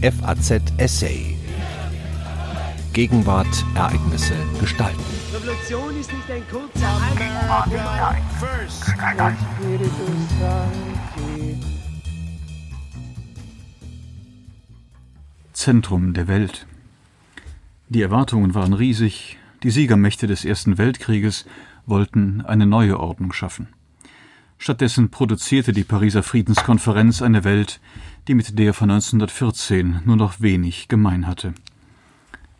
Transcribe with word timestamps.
FAZ 0.00 0.62
Essay. 0.76 1.36
Gegenwart, 2.92 3.64
Ereignisse, 3.74 4.34
Gestalten. 4.60 5.02
Revolution 5.34 5.98
ist 5.98 6.12
nicht 6.12 6.30
ein 6.30 6.42
kurzer 6.48 7.00
Zentrum 15.52 16.14
der 16.14 16.28
Welt. 16.28 16.68
Die 17.88 18.02
Erwartungen 18.02 18.54
waren 18.54 18.74
riesig, 18.74 19.36
die 19.64 19.70
Siegermächte 19.70 20.28
des 20.28 20.44
Ersten 20.44 20.78
Weltkrieges 20.78 21.44
wollten 21.86 22.42
eine 22.42 22.66
neue 22.66 23.00
Ordnung 23.00 23.32
schaffen. 23.32 23.66
Stattdessen 24.58 25.10
produzierte 25.10 25.72
die 25.72 25.84
Pariser 25.84 26.22
Friedenskonferenz 26.22 27.22
eine 27.22 27.44
Welt, 27.44 27.80
die 28.26 28.34
mit 28.34 28.58
der 28.58 28.74
von 28.74 28.90
1914 28.90 30.02
nur 30.04 30.16
noch 30.16 30.40
wenig 30.40 30.88
gemein 30.88 31.26
hatte. 31.26 31.54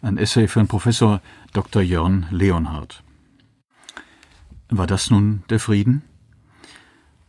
Ein 0.01 0.17
Essay 0.17 0.47
von 0.47 0.69
Professor 0.69 1.21
Dr. 1.53 1.83
Jörn 1.83 2.27
Leonhardt. 2.31 3.03
War 4.69 4.87
das 4.87 5.11
nun 5.11 5.43
der 5.51 5.59
Frieden? 5.59 6.03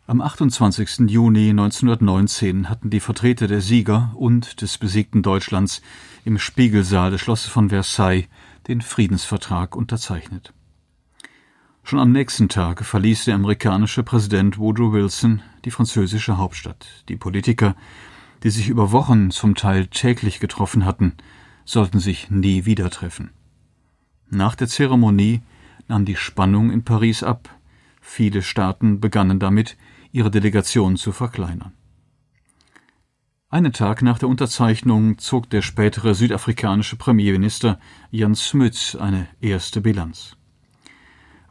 Am 0.05 0.21
28. 0.21 1.09
Juni 1.09 1.49
1919 1.49 2.69
hatten 2.69 2.89
die 2.89 2.99
Vertreter 2.99 3.47
der 3.47 3.61
Sieger 3.61 4.11
und 4.15 4.61
des 4.61 4.77
besiegten 4.77 5.23
Deutschlands 5.23 5.81
im 6.25 6.37
Spiegelsaal 6.37 7.11
des 7.11 7.21
Schlosses 7.21 7.49
von 7.49 7.69
Versailles 7.69 8.27
den 8.67 8.81
Friedensvertrag 8.81 9.75
unterzeichnet. 9.75 10.53
Schon 11.89 11.97
am 11.97 12.11
nächsten 12.11 12.49
Tag 12.49 12.85
verließ 12.85 13.25
der 13.25 13.33
amerikanische 13.33 14.03
Präsident 14.03 14.59
Woodrow 14.59 14.93
Wilson 14.93 15.41
die 15.65 15.71
französische 15.71 16.37
Hauptstadt. 16.37 16.85
Die 17.09 17.15
Politiker, 17.17 17.75
die 18.43 18.51
sich 18.51 18.69
über 18.69 18.91
Wochen 18.91 19.31
zum 19.31 19.55
Teil 19.55 19.87
täglich 19.87 20.39
getroffen 20.39 20.85
hatten, 20.85 21.13
sollten 21.65 21.97
sich 21.97 22.29
nie 22.29 22.65
wieder 22.65 22.91
treffen. 22.91 23.31
Nach 24.29 24.53
der 24.53 24.67
Zeremonie 24.67 25.41
nahm 25.87 26.05
die 26.05 26.15
Spannung 26.15 26.69
in 26.69 26.83
Paris 26.83 27.23
ab. 27.23 27.49
Viele 28.01 28.43
Staaten 28.43 28.99
begannen 28.99 29.39
damit, 29.39 29.75
ihre 30.11 30.29
Delegation 30.29 30.95
zu 30.95 31.11
verkleinern. 31.11 31.73
Einen 33.49 33.73
Tag 33.73 34.03
nach 34.03 34.19
der 34.19 34.29
Unterzeichnung 34.29 35.17
zog 35.17 35.49
der 35.49 35.63
spätere 35.63 36.13
südafrikanische 36.13 36.97
Premierminister 36.97 37.79
Jan 38.11 38.35
Smuts 38.35 38.95
eine 38.95 39.27
erste 39.41 39.81
Bilanz. 39.81 40.35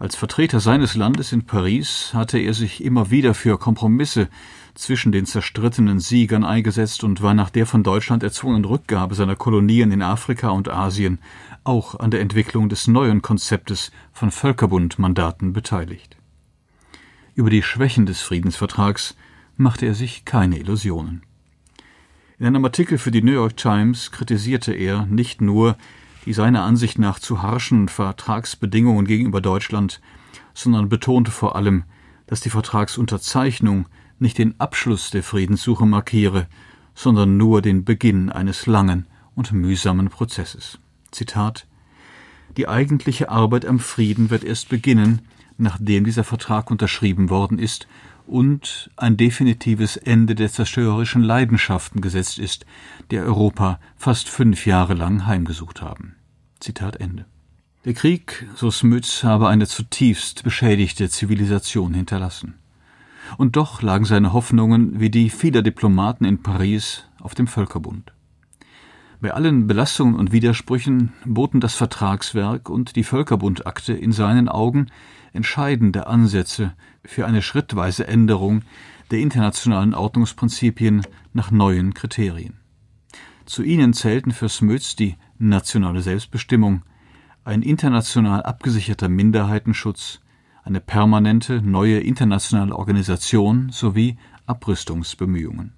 Als 0.01 0.15
Vertreter 0.15 0.61
seines 0.61 0.95
Landes 0.95 1.33
in 1.33 1.45
Paris 1.45 2.13
hatte 2.15 2.39
er 2.39 2.55
sich 2.55 2.85
immer 2.85 3.11
wieder 3.11 3.35
für 3.35 3.59
Kompromisse 3.59 4.29
zwischen 4.75 5.11
den 5.11 5.27
zerstrittenen 5.27 5.99
Siegern 5.99 6.45
eingesetzt 6.45 7.03
und 7.03 7.21
war 7.21 7.35
nach 7.35 7.51
der 7.51 7.67
von 7.67 7.83
Deutschland 7.83 8.23
erzwungenen 8.23 8.65
Rückgabe 8.65 9.17
seiner 9.17 9.35
Kolonien 9.35 9.91
in 9.91 10.03
Afrika 10.03 10.51
und 10.51 10.69
Asien 10.69 11.19
auch 11.65 11.99
an 11.99 12.13
der 12.13 12.21
Entwicklung 12.21 12.69
des 12.69 12.87
neuen 12.87 13.23
Konzeptes 13.23 13.91
von 14.13 14.31
Völkerbundmandaten 14.31 15.53
beteiligt. 15.53 16.17
Über 17.35 17.51
die 17.51 17.65
Schwächen 17.65 18.07
des 18.07 18.21
Friedensvertrags 18.21 19.17
machte 19.57 19.87
er 19.87 19.95
sich 19.95 20.25
keine 20.25 20.61
Illusionen. 20.61 21.23
In 22.39 22.47
einem 22.47 22.65
Artikel 22.65 22.99
für 22.99 23.11
die 23.11 23.23
New 23.23 23.33
York 23.33 23.57
Times 23.57 24.13
kritisierte 24.13 24.73
er 24.73 25.07
nicht 25.07 25.41
nur 25.41 25.77
die 26.29 26.35
seiner 26.35 26.63
Ansicht 26.63 26.99
nach 26.99 27.19
zu 27.19 27.41
harschen 27.41 27.89
Vertragsbedingungen 27.89 29.07
gegenüber 29.07 29.41
Deutschland, 29.41 30.03
sondern 30.53 30.91
betonte 30.91 31.31
vor 31.31 31.57
allem, 31.57 31.85
dass 32.27 32.43
die 32.43 32.51
Vertragsunterzeichnung 32.51 33.87
nicht 34.19 34.37
den 34.37 34.61
Abschluss 34.61 35.09
der 35.09 35.23
Friedenssuche 35.23 35.87
markiere, 35.87 36.47
sondern 36.95 37.39
nur 37.39 37.63
den 37.63 37.87
Beginn 37.87 38.29
eines 38.29 38.67
langen 38.67 39.07
und 39.37 39.53
mühsamen 39.53 40.11
Prozesses. 40.11 40.79
Zitat 41.13 41.67
Die 42.59 42.69
eigentliche 42.69 43.31
Arbeit 43.31 43.65
am 43.65 43.79
Frieden 43.79 44.29
wird 44.29 44.45
erst 44.45 44.69
beginnen, 44.69 45.23
nachdem 45.57 46.05
dieser 46.05 46.25
Vertrag 46.25 46.71
unterschrieben 46.71 47.31
worden 47.31 47.59
ist 47.59 47.89
und 48.27 48.91
ein 48.97 49.17
definitives 49.17 49.97
Ende 49.97 50.35
der 50.35 50.53
zerstörerischen 50.53 51.23
Leidenschaften 51.23 52.03
gesetzt 52.03 52.39
ist, 52.39 52.67
der 53.11 53.25
Europa 53.25 53.81
fast 53.97 54.29
fünf 54.29 54.67
Jahre 54.67 54.93
lang 54.93 55.25
heimgesucht 55.25 55.81
haben. 55.81 56.18
Zitat 56.61 56.97
Ende. 56.97 57.27
Der 57.85 57.95
Krieg, 57.95 58.47
so 58.55 58.71
Smütz, 58.71 59.25
habe 59.25 59.49
eine 59.49 59.67
zutiefst 59.67 60.43
beschädigte 60.43 61.09
Zivilisation 61.09 61.95
hinterlassen. 61.95 62.55
Und 63.37 63.57
doch 63.57 63.83
lagen 63.83 64.05
seine 64.05 64.33
Hoffnungen 64.33 65.01
wie 65.01 65.11
die 65.11 65.31
vieler 65.31 65.63
Diplomaten 65.63 66.25
in 66.25 66.43
Paris 66.43 67.05
auf 67.21 67.35
dem 67.35 67.47
Völkerbund. 67.47 68.13
Bei 69.21 69.33
allen 69.33 69.67
Belastungen 69.67 70.15
und 70.15 70.31
Widersprüchen 70.33 71.13
boten 71.25 71.61
das 71.61 71.75
Vertragswerk 71.75 72.71
und 72.71 72.95
die 72.95 73.05
Völkerbundakte 73.05 73.93
in 73.93 74.13
seinen 74.13 74.49
Augen 74.49 74.87
entscheidende 75.33 76.07
Ansätze 76.07 76.75
für 77.05 77.27
eine 77.27 77.43
schrittweise 77.43 78.07
Änderung 78.07 78.63
der 79.11 79.19
internationalen 79.19 79.95
Ordnungsprinzipien 79.95 81.03
nach 81.33 81.51
neuen 81.51 81.95
Kriterien. 81.95 82.55
Zu 83.45 83.63
ihnen 83.63 83.93
zählten 83.93 84.31
für 84.31 84.49
Smötz 84.49 84.95
die 84.95 85.17
nationale 85.39 86.03
Selbstbestimmung, 86.03 86.83
ein 87.45 87.63
international 87.63 88.43
abgesicherter 88.43 89.09
Minderheitenschutz, 89.09 90.21
eine 90.65 90.81
permanente 90.81 91.63
neue 91.63 92.01
internationale 92.01 92.77
Organisation 92.77 93.71
sowie 93.71 94.19
Abrüstungsbemühungen. 94.47 95.73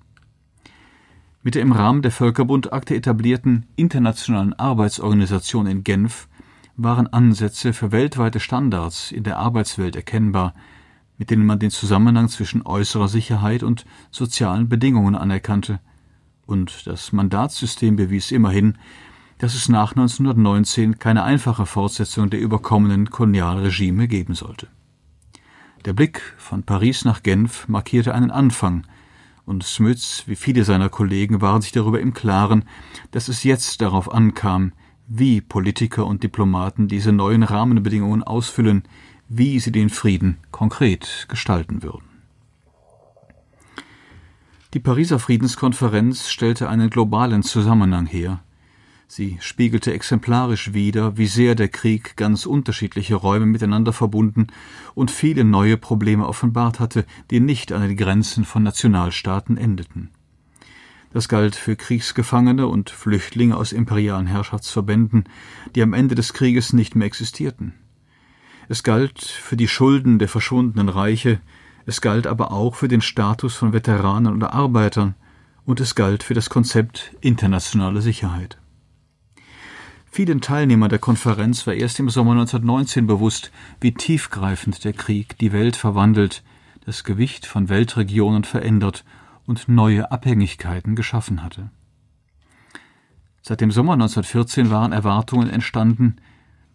Mit 1.43 1.55
der 1.55 1.63
im 1.63 1.73
Rahmen 1.73 2.03
der 2.03 2.11
Völkerbundakte 2.11 2.95
etablierten 2.95 3.67
Internationalen 3.77 4.53
Arbeitsorganisation 4.53 5.67
in 5.67 5.85
Genf 5.85 6.29
waren 6.77 7.07
Ansätze 7.07 7.73
für 7.73 7.93
weltweite 7.93 8.41
Standards 8.41 9.13
in 9.13 9.23
der 9.23 9.39
Arbeitswelt 9.39 9.97
erkennbar, 9.97 10.55
mit 11.19 11.31
denen 11.31 11.47
man 11.47 11.59
den 11.59 11.71
Zusammenhang 11.71 12.29
zwischen 12.29 12.63
äußerer 12.63 13.09
Sicherheit 13.09 13.63
und 13.63 13.85
sozialen 14.11 14.69
Bedingungen 14.69 15.15
anerkannte, 15.15 15.81
und 16.47 16.87
das 16.87 17.13
Mandatssystem 17.13 17.97
bewies 17.97 18.33
immerhin, 18.33 18.77
dass 19.41 19.55
es 19.55 19.71
nach 19.71 19.93
1919 19.93 20.99
keine 20.99 21.25
einfache 21.25 21.65
Fortsetzung 21.65 22.29
der 22.29 22.41
überkommenen 22.41 23.09
Kolonialregime 23.09 24.07
geben 24.07 24.35
sollte. 24.35 24.69
Der 25.87 25.95
Blick 25.95 26.21
von 26.37 26.63
Paris 26.63 27.07
nach 27.07 27.23
Genf 27.23 27.67
markierte 27.67 28.15
einen 28.15 28.31
Anfang, 28.31 28.87
und 29.47 29.65
Smütz, 29.65 30.25
wie 30.27 30.37
viele 30.37 30.65
seiner 30.65 30.91
Kollegen, 30.91 31.41
waren 31.41 31.63
sich 31.63 31.73
darüber 31.73 32.01
im 32.01 32.13
Klaren, 32.13 32.65
dass 33.11 33.29
es 33.29 33.43
jetzt 33.43 33.81
darauf 33.81 34.13
ankam, 34.13 34.73
wie 35.09 35.41
Politiker 35.41 36.07
und 36.07 36.23
Diplomaten 36.23 36.87
diese 36.87 37.11
neuen 37.11 37.43
Rahmenbedingungen 37.43 38.23
ausfüllen, 38.23 38.85
wie 39.29 39.59
sie 39.59 39.73
den 39.73 39.89
Frieden 39.89 40.37
konkret 40.53 41.27
gestalten 41.29 41.83
würden. 41.83 42.05
Die 44.75 44.81
Pariser 44.81 45.19
Friedenskonferenz 45.19 46.29
stellte 46.29 46.69
einen 46.69 46.91
globalen 46.91 47.43
Zusammenhang 47.43 48.07
her, 48.07 48.41
Sie 49.13 49.39
spiegelte 49.41 49.93
exemplarisch 49.93 50.73
wider, 50.73 51.17
wie 51.17 51.27
sehr 51.27 51.57
der 51.57 51.67
Krieg 51.67 52.17
ganz 52.17 52.47
unterschiedliche 52.47 53.17
Räume 53.17 53.45
miteinander 53.45 53.93
verbunden 53.93 54.47
und 54.95 55.11
viele 55.11 55.43
neue 55.43 55.77
Probleme 55.77 56.29
offenbart 56.29 56.79
hatte, 56.79 57.05
die 57.29 57.41
nicht 57.41 57.73
an 57.73 57.83
den 57.83 57.97
Grenzen 57.97 58.45
von 58.45 58.63
Nationalstaaten 58.63 59.57
endeten. 59.57 60.11
Das 61.13 61.29
galt 61.29 61.57
für 61.57 61.75
Kriegsgefangene 61.75 62.69
und 62.69 62.91
Flüchtlinge 62.91 63.57
aus 63.57 63.73
imperialen 63.73 64.29
Herrschaftsverbänden, 64.29 65.25
die 65.75 65.83
am 65.83 65.93
Ende 65.93 66.15
des 66.15 66.33
Krieges 66.33 66.73
nicht 66.73 66.95
mehr 66.95 67.09
existierten. 67.09 67.75
Es 68.69 68.85
galt 68.85 69.23
für 69.23 69.57
die 69.57 69.67
Schulden 69.67 70.21
der 70.21 70.29
verschwundenen 70.29 70.89
Reiche, 70.89 71.41
es 71.85 72.01
galt 72.01 72.29
aber 72.29 72.53
auch 72.53 72.77
für 72.77 72.87
den 72.87 73.01
Status 73.01 73.57
von 73.57 73.73
Veteranen 73.73 74.37
oder 74.37 74.53
Arbeitern, 74.53 75.17
und 75.65 75.81
es 75.81 75.97
galt 75.97 76.23
für 76.23 76.35
das 76.35 76.49
Konzept 76.49 77.17
internationale 77.21 78.03
Sicherheit. 78.03 78.61
Vielen 80.13 80.41
Teilnehmern 80.41 80.91
der 80.91 80.99
Konferenz 80.99 81.69
war 81.69 81.75
erst 81.75 82.01
im 82.01 82.11
Sommer 82.11 82.33
1919 82.33 83.07
bewusst, 83.07 83.53
wie 83.81 83.95
tiefgreifend 83.95 84.85
der 84.85 84.93
Krieg 84.93 85.39
die 85.39 85.53
Welt 85.53 85.77
verwandelt, 85.77 86.43
das 86.85 87.05
Gewicht 87.05 87.47
von 87.47 87.69
Weltregionen 87.69 88.43
verändert 88.43 89.05
und 89.47 89.69
neue 89.69 90.11
Abhängigkeiten 90.11 90.97
geschaffen 90.97 91.45
hatte. 91.45 91.71
Seit 93.41 93.61
dem 93.61 93.71
Sommer 93.71 93.93
1914 93.93 94.71
waren 94.71 94.91
Erwartungen 94.91 95.49
entstanden, 95.49 96.17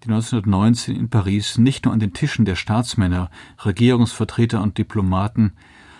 die 0.05 0.07
1919 0.07 0.95
in 0.95 1.09
Paris 1.09 1.57
nicht 1.57 1.83
nur 1.83 1.93
an 1.93 1.99
den 1.99 2.13
Tischen 2.13 2.45
der 2.45 2.55
Staatsmänner, 2.55 3.29
Regierungsvertreter 3.65 4.61
und 4.61 4.77
Diplomaten, 4.77 5.51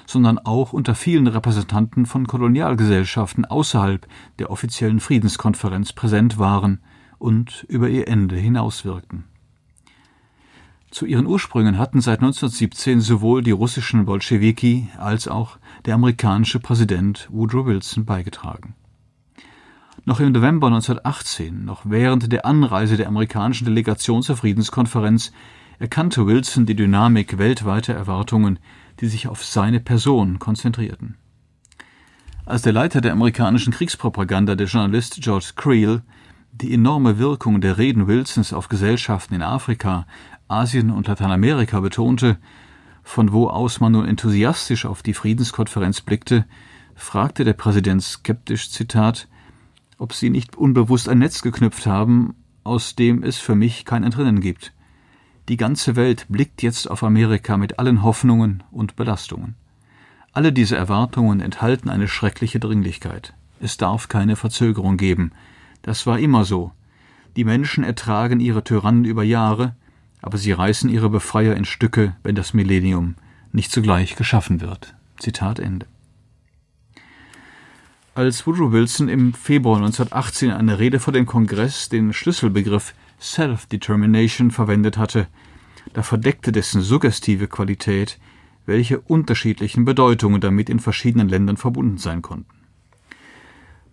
sondern 0.06 0.40
auch 0.40 0.72
unter 0.72 0.96
vielen 0.96 1.28
Repräsentanten 1.28 2.06
von 2.06 2.28
Kolonialgesellschaften 2.28 3.44
außerhalb 3.44 4.08
der 4.40 4.52
offiziellen 4.52 5.02
Friedenskonferenz 5.02 5.92
präsent 5.92 6.38
waren– 6.40 6.80
und 7.25 7.66
über 7.68 7.89
ihr 7.89 8.07
Ende 8.07 8.36
hinauswirkten. 8.36 9.24
Zu 10.92 11.07
ihren 11.07 11.25
Ursprüngen 11.25 11.80
hatten 11.80 12.00
seit 12.00 12.19
1917 12.19 13.01
sowohl 13.01 13.42
die 13.42 13.50
russischen 13.50 14.06
Bolschewiki 14.06 14.89
als 15.00 15.27
auch 15.27 15.57
der 15.86 15.95
amerikanische 15.95 16.60
Präsident 16.60 17.27
Woodrow 17.31 17.66
Wilson 17.66 18.06
beigetragen. 18.06 18.75
Noch 20.06 20.19
im 20.19 20.33
November 20.33 20.68
1918, 20.68 21.66
noch 21.66 21.81
während 21.86 22.31
der 22.31 22.45
Anreise 22.45 22.95
der 22.95 23.07
amerikanischen 23.07 23.66
Delegation 23.66 24.22
zur 24.22 24.38
Friedenskonferenz, 24.38 25.31
erkannte 25.80 26.27
Wilson 26.27 26.68
die 26.68 26.75
Dynamik 26.75 27.39
weltweiter 27.39 27.95
Erwartungen, 27.95 28.60
die 29.01 29.07
sich 29.07 29.27
auf 29.27 29.44
seine 29.44 29.80
Person 29.80 30.38
konzentrierten. 30.38 31.18
Als 32.45 32.62
der 32.62 32.74
Leiter 32.74 33.01
der 33.01 33.13
amerikanischen 33.13 33.74
Kriegspropaganda, 33.74 34.54
der 34.54 34.68
Journalist 34.68 35.19
George 35.22 35.54
Creel, 35.56 36.04
die 36.62 36.74
enorme 36.74 37.18
Wirkung 37.19 37.60
der 37.60 37.78
Reden 37.78 38.07
Wilsons 38.07 38.54
auf 38.54 38.69
Gesellschaften 38.69 39.36
in 39.36 39.42
Afrika, 39.42 40.07
Asien 40.48 40.90
und 40.90 41.07
Lateinamerika 41.07 41.80
betonte, 41.81 42.38
von 43.04 43.34
wo 43.34 43.48
aus 43.48 43.81
man 43.81 43.92
nun 43.92 44.07
enthusiastisch 44.07 44.86
auf 44.86 45.04
die 45.04 45.13
Friedenskonferenz 45.13 46.02
blickte, 46.02 46.46
fragte 46.96 47.44
der 47.44 47.54
Präsident 47.54 48.02
skeptisch, 48.04 48.69
Zitat, 48.69 49.28
ob 49.98 50.13
sie 50.13 50.30
nicht 50.30 50.56
unbewusst 50.56 51.10
ein 51.10 51.19
Netz 51.19 51.42
geknüpft 51.42 51.86
haben, 51.88 52.36
aus 52.63 52.96
dem 52.96 53.22
es 53.22 53.38
für 53.38 53.56
mich 53.56 53.84
kein 53.84 54.04
Entrinnen 54.04 54.40
gibt. 54.40 54.74
Die 55.50 55.58
ganze 55.58 55.96
Welt 55.96 56.25
blickt 56.30 56.63
jetzt 56.63 56.90
auf 56.90 57.04
Amerika 57.04 57.58
mit 57.58 57.80
allen 57.80 58.01
Hoffnungen 58.01 58.63
und 58.72 58.96
Belastungen. 58.96 59.56
Alle 60.31 60.54
diese 60.54 60.75
Erwartungen 60.75 61.42
enthalten 61.42 61.90
eine 61.90 62.08
schreckliche 62.08 62.60
Dringlichkeit. 62.60 63.34
Es 63.60 63.78
darf 63.78 64.08
keine 64.08 64.36
Verzögerung 64.36 64.98
geben. 64.98 65.31
Das 65.86 66.08
war 66.08 66.18
immer 66.18 66.46
so. 66.46 66.72
Die 67.36 67.44
Menschen 67.44 67.84
ertragen 67.84 68.40
ihre 68.40 68.64
Tyrannen 68.64 69.06
über 69.06 69.22
Jahre, 69.22 69.76
aber 70.20 70.40
sie 70.40 70.52
reißen 70.52 70.90
ihre 70.90 71.12
Befreier 71.12 71.56
in 71.56 71.64
Stücke, 71.64 72.16
wenn 72.24 72.34
das 72.34 72.56
Millennium 72.56 73.14
nicht 73.52 73.72
zugleich 73.72 74.16
geschaffen 74.16 74.62
wird. 74.62 74.96
Zitat 75.20 75.60
Ende. 75.60 75.86
Als 78.16 78.48
Woodrow 78.48 78.72
Wilson 78.72 79.10
im 79.10 79.36
Februar 79.36 79.78
1918 79.78 80.50
eine 80.50 80.80
Rede 80.80 81.00
vor 81.00 81.14
dem 81.14 81.28
Kongress 81.28 81.88
den 81.88 82.14
Schlüsselbegriff 82.14 82.96
Self-Determination 83.22 84.50
verwendet 84.50 84.98
hatte, 84.98 85.28
da 85.94 86.02
verdeckte 86.02 86.52
dessen 86.52 86.82
suggestive 86.82 87.48
Qualität, 87.48 88.18
welche 88.66 89.02
unterschiedlichen 89.02 89.86
Bedeutungen 89.86 90.42
damit 90.42 90.68
in 90.72 90.80
verschiedenen 90.80 91.30
Ländern 91.30 91.58
verbunden 91.58 92.00
sein 92.00 92.24
konnten. 92.24 92.55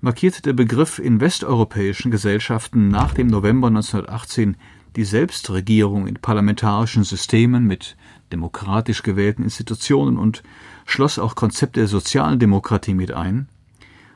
Markierte 0.04 0.42
der 0.42 0.52
Begriff 0.52 0.98
in 0.98 1.20
westeuropäischen 1.20 2.10
Gesellschaften 2.10 2.88
nach 2.88 3.14
dem 3.14 3.28
November 3.28 3.68
1918 3.68 4.56
die 4.96 5.04
Selbstregierung 5.04 6.08
in 6.08 6.16
parlamentarischen 6.16 7.04
Systemen 7.04 7.68
mit 7.68 7.96
demokratisch 8.32 9.04
gewählten 9.04 9.44
Institutionen 9.44 10.18
und 10.18 10.42
schloss 10.86 11.20
auch 11.20 11.36
Konzepte 11.36 11.78
der 11.78 11.86
sozialen 11.86 12.40
Demokratie 12.40 12.94
mit 12.94 13.12
ein, 13.12 13.46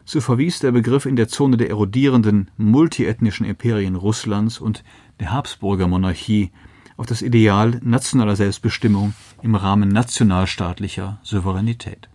so 0.04 0.20
verwies 0.20 0.58
der 0.58 0.72
Begriff 0.72 1.06
in 1.06 1.14
der 1.14 1.28
Zone 1.28 1.56
der 1.56 1.70
erodierenden 1.70 2.50
multiethnischen 2.56 3.46
Imperien 3.46 3.94
Russlands 3.94 4.58
und 4.58 4.82
der 5.20 5.30
Habsburger 5.30 5.86
Monarchie 5.86 6.50
auf 6.96 7.06
das 7.06 7.22
Ideal 7.22 7.78
nationaler 7.84 8.34
Selbstbestimmung 8.34 9.14
im 9.40 9.54
Rahmen 9.54 9.90
nationalstaatlicher 9.90 11.20
Souveränität. 11.22 12.08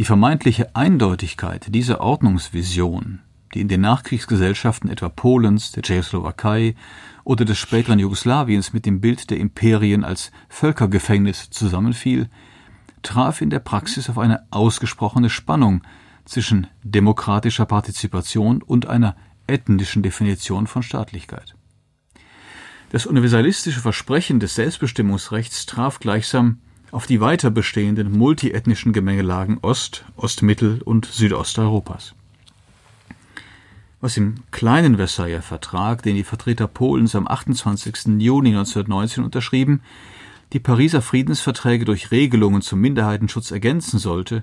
Die 0.00 0.06
vermeintliche 0.06 0.74
Eindeutigkeit 0.74 1.74
dieser 1.74 2.00
Ordnungsvision, 2.00 3.18
die 3.52 3.60
in 3.60 3.68
den 3.68 3.82
Nachkriegsgesellschaften 3.82 4.88
etwa 4.88 5.10
Polens, 5.10 5.72
der 5.72 5.82
Tschechoslowakei 5.82 6.74
oder 7.22 7.44
des 7.44 7.58
späteren 7.58 7.98
Jugoslawiens 7.98 8.72
mit 8.72 8.86
dem 8.86 9.02
Bild 9.02 9.28
der 9.28 9.36
Imperien 9.36 10.02
als 10.02 10.32
Völkergefängnis 10.48 11.50
zusammenfiel, 11.50 12.30
traf 13.02 13.42
in 13.42 13.50
der 13.50 13.58
Praxis 13.58 14.08
auf 14.08 14.16
eine 14.16 14.46
ausgesprochene 14.50 15.28
Spannung 15.28 15.82
zwischen 16.24 16.66
demokratischer 16.82 17.66
Partizipation 17.66 18.62
und 18.62 18.86
einer 18.86 19.16
ethnischen 19.46 20.02
Definition 20.02 20.66
von 20.66 20.82
Staatlichkeit. 20.82 21.56
Das 22.88 23.04
universalistische 23.04 23.80
Versprechen 23.80 24.40
des 24.40 24.54
Selbstbestimmungsrechts 24.54 25.66
traf 25.66 26.00
gleichsam 26.00 26.62
auf 26.90 27.06
die 27.06 27.20
weiter 27.20 27.50
bestehenden 27.50 28.16
multiethnischen 28.16 28.92
Gemengelagen 28.92 29.58
Ost-, 29.62 30.04
Ostmittel- 30.16 30.82
und 30.82 31.06
Südosteuropas. 31.06 32.14
Was 34.00 34.16
im 34.16 34.36
kleinen 34.50 34.96
Versailler 34.96 35.42
Vertrag, 35.42 36.02
den 36.02 36.16
die 36.16 36.24
Vertreter 36.24 36.66
Polens 36.66 37.14
am 37.14 37.28
28. 37.28 38.18
Juni 38.18 38.50
1919 38.50 39.24
unterschrieben, 39.24 39.82
die 40.52 40.60
Pariser 40.60 41.02
Friedensverträge 41.02 41.84
durch 41.84 42.10
Regelungen 42.10 42.62
zum 42.62 42.80
Minderheitenschutz 42.80 43.50
ergänzen 43.50 43.98
sollte, 43.98 44.42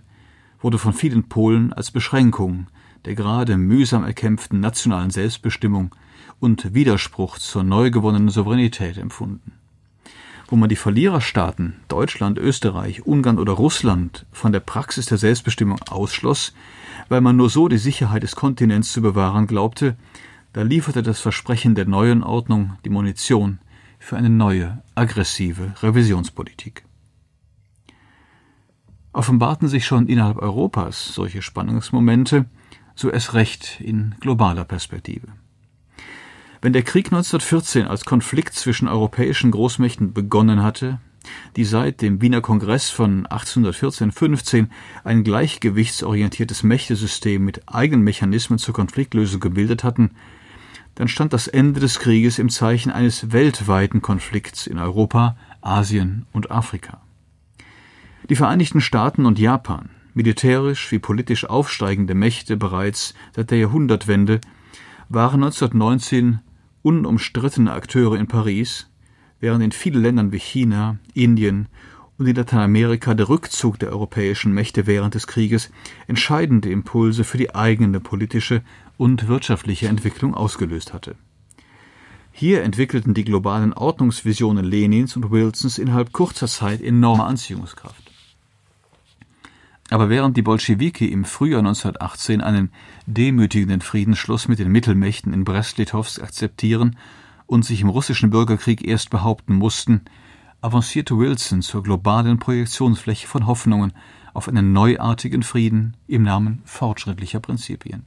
wurde 0.59 0.77
von 0.77 0.93
vielen 0.93 1.27
Polen 1.27 1.73
als 1.73 1.91
Beschränkung 1.91 2.67
der 3.07 3.15
gerade 3.15 3.57
mühsam 3.57 4.03
erkämpften 4.03 4.59
nationalen 4.59 5.11
Selbstbestimmung 5.11 5.95
und 6.41 6.73
Widerspruch 6.73 7.37
zur 7.37 7.63
neu 7.63 7.89
gewonnenen 7.89 8.29
Souveränität 8.29 8.97
empfunden. 8.97 9.53
Wo 10.49 10.55
man 10.55 10.69
die 10.69 10.77
Verliererstaaten 10.77 11.75
Deutschland, 11.89 12.37
Österreich, 12.37 13.05
Ungarn 13.05 13.37
oder 13.37 13.53
Russland 13.53 14.25
von 14.31 14.53
der 14.53 14.61
Praxis 14.61 15.05
der 15.07 15.17
Selbstbestimmung 15.17 15.79
ausschloss, 15.89 16.53
weil 17.09 17.19
man 17.19 17.35
nur 17.35 17.49
so 17.49 17.67
die 17.67 17.77
Sicherheit 17.77 18.23
des 18.23 18.35
Kontinents 18.35 18.93
zu 18.93 19.01
bewahren 19.01 19.47
glaubte, 19.47 19.97
da 20.53 20.61
lieferte 20.61 21.03
das 21.03 21.19
Versprechen 21.19 21.75
der 21.75 21.85
neuen 21.85 22.23
Ordnung 22.23 22.77
die 22.85 22.89
Munition 22.89 23.59
für 23.99 24.15
eine 24.15 24.29
neue, 24.29 24.81
aggressive 24.95 25.73
Revisionspolitik. 25.83 26.85
Offenbarten 29.11 29.67
sich 29.67 29.85
schon 29.85 30.07
innerhalb 30.07 30.37
Europas 30.37 31.13
solche 31.13 31.41
Spannungsmomente, 31.41 32.45
so 32.95 33.11
es 33.11 33.33
recht 33.33 33.81
in 33.81 34.15
globaler 34.19 34.63
Perspektive. 34.63 35.27
Wenn 36.61 36.73
der 36.73 36.83
Krieg 36.83 37.07
1914 37.07 37.85
als 37.85 38.05
Konflikt 38.05 38.55
zwischen 38.55 38.87
europäischen 38.87 39.51
Großmächten 39.51 40.13
begonnen 40.13 40.63
hatte, 40.63 40.99
die 41.55 41.65
seit 41.65 42.01
dem 42.01 42.21
Wiener 42.21 42.41
Kongress 42.41 42.89
von 42.89 43.27
1814-15 43.27 44.67
ein 45.03 45.23
gleichgewichtsorientiertes 45.23 46.63
Mächtesystem 46.63 47.43
mit 47.43 47.67
eigenen 47.67 48.03
Mechanismen 48.03 48.59
zur 48.59 48.73
Konfliktlösung 48.73 49.39
gebildet 49.39 49.83
hatten, 49.83 50.11
dann 50.95 51.07
stand 51.07 51.31
das 51.31 51.47
Ende 51.47 51.79
des 51.79 51.99
Krieges 51.99 52.39
im 52.39 52.49
Zeichen 52.49 52.91
eines 52.91 53.31
weltweiten 53.31 54.01
Konflikts 54.01 54.65
in 54.65 54.79
Europa, 54.79 55.37
Asien 55.61 56.25
und 56.31 56.49
Afrika. 56.49 57.01
Die 58.29 58.35
Vereinigten 58.35 58.81
Staaten 58.81 59.27
und 59.27 59.37
Japan, 59.37 59.89
militärisch 60.15 60.91
wie 60.91 60.97
politisch 60.97 61.45
aufsteigende 61.45 62.15
Mächte 62.15 62.57
bereits 62.57 63.13
seit 63.35 63.51
der 63.51 63.59
Jahrhundertwende, 63.59 64.41
waren 65.07 65.43
1919 65.43 66.39
unumstrittene 66.81 67.71
Akteure 67.71 68.17
in 68.17 68.27
Paris, 68.27 68.89
während 69.39 69.63
in 69.63 69.71
vielen 69.71 70.01
Ländern 70.01 70.31
wie 70.31 70.39
China, 70.39 70.97
Indien 71.13 71.67
und 72.17 72.27
in 72.27 72.35
Lateinamerika 72.35 73.13
der 73.13 73.29
Rückzug 73.29 73.79
der 73.79 73.89
europäischen 73.89 74.53
Mächte 74.53 74.87
während 74.87 75.15
des 75.15 75.27
Krieges 75.27 75.69
entscheidende 76.07 76.69
Impulse 76.69 77.23
für 77.23 77.37
die 77.37 77.53
eigene 77.53 77.99
politische 77.99 78.63
und 78.97 79.27
wirtschaftliche 79.27 79.87
Entwicklung 79.87 80.33
ausgelöst 80.33 80.93
hatte. 80.93 81.15
Hier 82.31 82.63
entwickelten 82.63 83.13
die 83.13 83.23
globalen 83.23 83.73
Ordnungsvisionen 83.73 84.63
Lenins 84.63 85.15
und 85.15 85.31
Wilsons 85.31 85.79
innerhalb 85.79 86.13
kurzer 86.13 86.47
Zeit 86.47 86.81
enorme 86.81 87.23
Anziehungskraft. 87.23 88.06
Aber 89.89 90.09
während 90.09 90.35
die 90.35 90.41
Bolschewiki 90.41 91.07
im 91.07 91.23
Frühjahr 91.23 91.59
1918 91.59 92.41
einen 92.41 92.71
demütigenden 93.05 93.81
Friedensschluss 93.81 94.47
mit 94.47 94.59
den 94.59 94.71
Mittelmächten 94.71 95.33
in 95.33 95.45
Brest-Litovsk 95.45 96.21
akzeptieren 96.21 96.97
und 97.45 97.63
sich 97.63 97.81
im 97.81 97.89
russischen 97.89 98.29
Bürgerkrieg 98.29 98.85
erst 98.85 99.09
behaupten 99.09 99.55
mussten, 99.55 100.01
avancierte 100.59 101.17
Wilson 101.17 101.61
zur 101.61 101.83
globalen 101.83 102.39
Projektionsfläche 102.39 103.27
von 103.27 103.47
Hoffnungen 103.47 103.93
auf 104.33 104.49
einen 104.49 104.73
neuartigen 104.73 105.43
Frieden 105.43 105.95
im 106.07 106.23
Namen 106.23 106.61
fortschrittlicher 106.65 107.39
Prinzipien. 107.39 108.05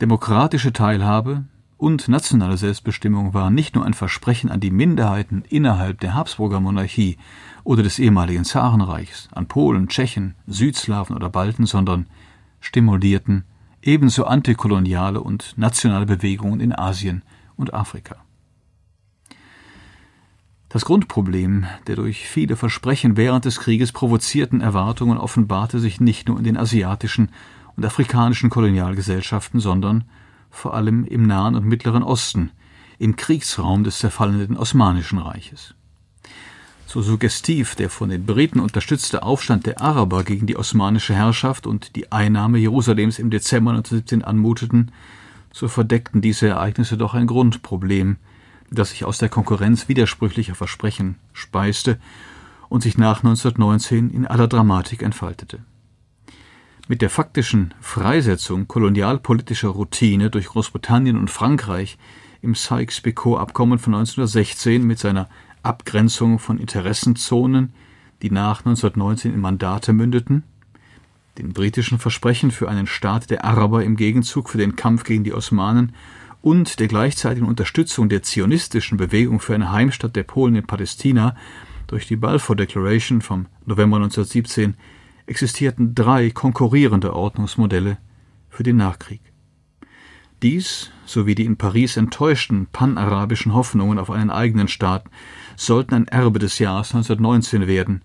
Demokratische 0.00 0.72
Teilhabe 0.72 1.44
und 1.76 2.08
nationale 2.08 2.56
Selbstbestimmung 2.56 3.34
waren 3.34 3.54
nicht 3.54 3.74
nur 3.74 3.84
ein 3.84 3.94
Versprechen 3.94 4.50
an 4.50 4.60
die 4.60 4.70
Minderheiten 4.70 5.44
innerhalb 5.48 6.00
der 6.00 6.14
Habsburger 6.14 6.60
Monarchie 6.60 7.18
oder 7.68 7.82
des 7.82 7.98
ehemaligen 7.98 8.46
Zarenreichs, 8.46 9.28
an 9.30 9.46
Polen, 9.46 9.88
Tschechen, 9.88 10.36
Südslawen 10.46 11.14
oder 11.14 11.28
Balten, 11.28 11.66
sondern 11.66 12.06
stimulierten 12.60 13.44
ebenso 13.82 14.24
antikoloniale 14.24 15.20
und 15.20 15.52
nationale 15.58 16.06
Bewegungen 16.06 16.60
in 16.60 16.74
Asien 16.74 17.22
und 17.56 17.74
Afrika. 17.74 18.24
Das 20.70 20.86
Grundproblem 20.86 21.66
der 21.86 21.96
durch 21.96 22.26
viele 22.26 22.56
Versprechen 22.56 23.18
während 23.18 23.44
des 23.44 23.60
Krieges 23.60 23.92
provozierten 23.92 24.62
Erwartungen 24.62 25.18
offenbarte 25.18 25.78
sich 25.78 26.00
nicht 26.00 26.26
nur 26.26 26.38
in 26.38 26.44
den 26.44 26.56
asiatischen 26.56 27.28
und 27.76 27.84
afrikanischen 27.84 28.48
Kolonialgesellschaften, 28.48 29.60
sondern 29.60 30.04
vor 30.48 30.72
allem 30.72 31.04
im 31.04 31.26
Nahen 31.26 31.54
und 31.54 31.66
Mittleren 31.66 32.02
Osten, 32.02 32.50
im 32.98 33.16
Kriegsraum 33.16 33.84
des 33.84 33.98
zerfallenden 33.98 34.56
Osmanischen 34.56 35.18
Reiches. 35.18 35.74
So 36.88 37.02
suggestiv 37.02 37.74
der 37.74 37.90
von 37.90 38.08
den 38.08 38.24
Briten 38.24 38.60
unterstützte 38.60 39.22
Aufstand 39.22 39.66
der 39.66 39.82
Araber 39.82 40.24
gegen 40.24 40.46
die 40.46 40.56
osmanische 40.56 41.14
Herrschaft 41.14 41.66
und 41.66 41.96
die 41.96 42.10
Einnahme 42.10 42.56
Jerusalems 42.56 43.18
im 43.18 43.28
Dezember 43.28 43.72
1917 43.72 44.24
anmuteten, 44.24 44.90
so 45.52 45.68
verdeckten 45.68 46.22
diese 46.22 46.48
Ereignisse 46.48 46.96
doch 46.96 47.12
ein 47.12 47.26
Grundproblem, 47.26 48.16
das 48.70 48.88
sich 48.88 49.04
aus 49.04 49.18
der 49.18 49.28
Konkurrenz 49.28 49.90
widersprüchlicher 49.90 50.54
Versprechen 50.54 51.16
speiste 51.34 52.00
und 52.70 52.82
sich 52.82 52.96
nach 52.96 53.18
1919 53.18 54.08
in 54.08 54.26
aller 54.26 54.48
Dramatik 54.48 55.02
entfaltete. 55.02 55.58
Mit 56.88 57.02
der 57.02 57.10
faktischen 57.10 57.74
Freisetzung 57.82 58.66
kolonialpolitischer 58.66 59.68
Routine 59.68 60.30
durch 60.30 60.46
Großbritannien 60.46 61.18
und 61.18 61.30
Frankreich 61.30 61.98
im 62.40 62.54
Sykes-Picot-Abkommen 62.54 63.78
von 63.78 63.94
1916 63.94 64.86
mit 64.86 64.98
seiner 64.98 65.28
Abgrenzung 65.62 66.38
von 66.38 66.58
Interessenzonen, 66.58 67.72
die 68.22 68.30
nach 68.30 68.60
1919 68.60 69.34
in 69.34 69.40
Mandate 69.40 69.92
mündeten, 69.92 70.44
den 71.38 71.52
britischen 71.52 71.98
Versprechen 71.98 72.50
für 72.50 72.68
einen 72.68 72.86
Staat 72.86 73.30
der 73.30 73.44
Araber 73.44 73.84
im 73.84 73.96
Gegenzug 73.96 74.50
für 74.50 74.58
den 74.58 74.76
Kampf 74.76 75.04
gegen 75.04 75.24
die 75.24 75.32
Osmanen 75.32 75.92
und 76.42 76.80
der 76.80 76.88
gleichzeitigen 76.88 77.46
Unterstützung 77.46 78.08
der 78.08 78.22
zionistischen 78.22 78.98
Bewegung 78.98 79.40
für 79.40 79.54
eine 79.54 79.72
Heimstatt 79.72 80.16
der 80.16 80.24
Polen 80.24 80.56
in 80.56 80.66
Palästina 80.66 81.36
durch 81.86 82.06
die 82.06 82.16
Balfour 82.16 82.56
Declaration 82.56 83.22
vom 83.22 83.46
November 83.64 83.96
1917 83.96 84.74
existierten 85.26 85.94
drei 85.94 86.30
konkurrierende 86.30 87.14
Ordnungsmodelle 87.14 87.98
für 88.50 88.62
den 88.62 88.76
Nachkrieg. 88.76 89.20
Dies 90.42 90.90
sowie 91.04 91.34
die 91.34 91.44
in 91.44 91.56
Paris 91.56 91.96
enttäuschten 91.96 92.66
panarabischen 92.66 93.54
Hoffnungen 93.54 93.98
auf 93.98 94.10
einen 94.10 94.30
eigenen 94.30 94.68
Staat 94.68 95.04
sollten 95.56 95.94
ein 95.94 96.08
Erbe 96.08 96.38
des 96.38 96.58
Jahres 96.58 96.94
1919 96.94 97.66
werden, 97.66 98.02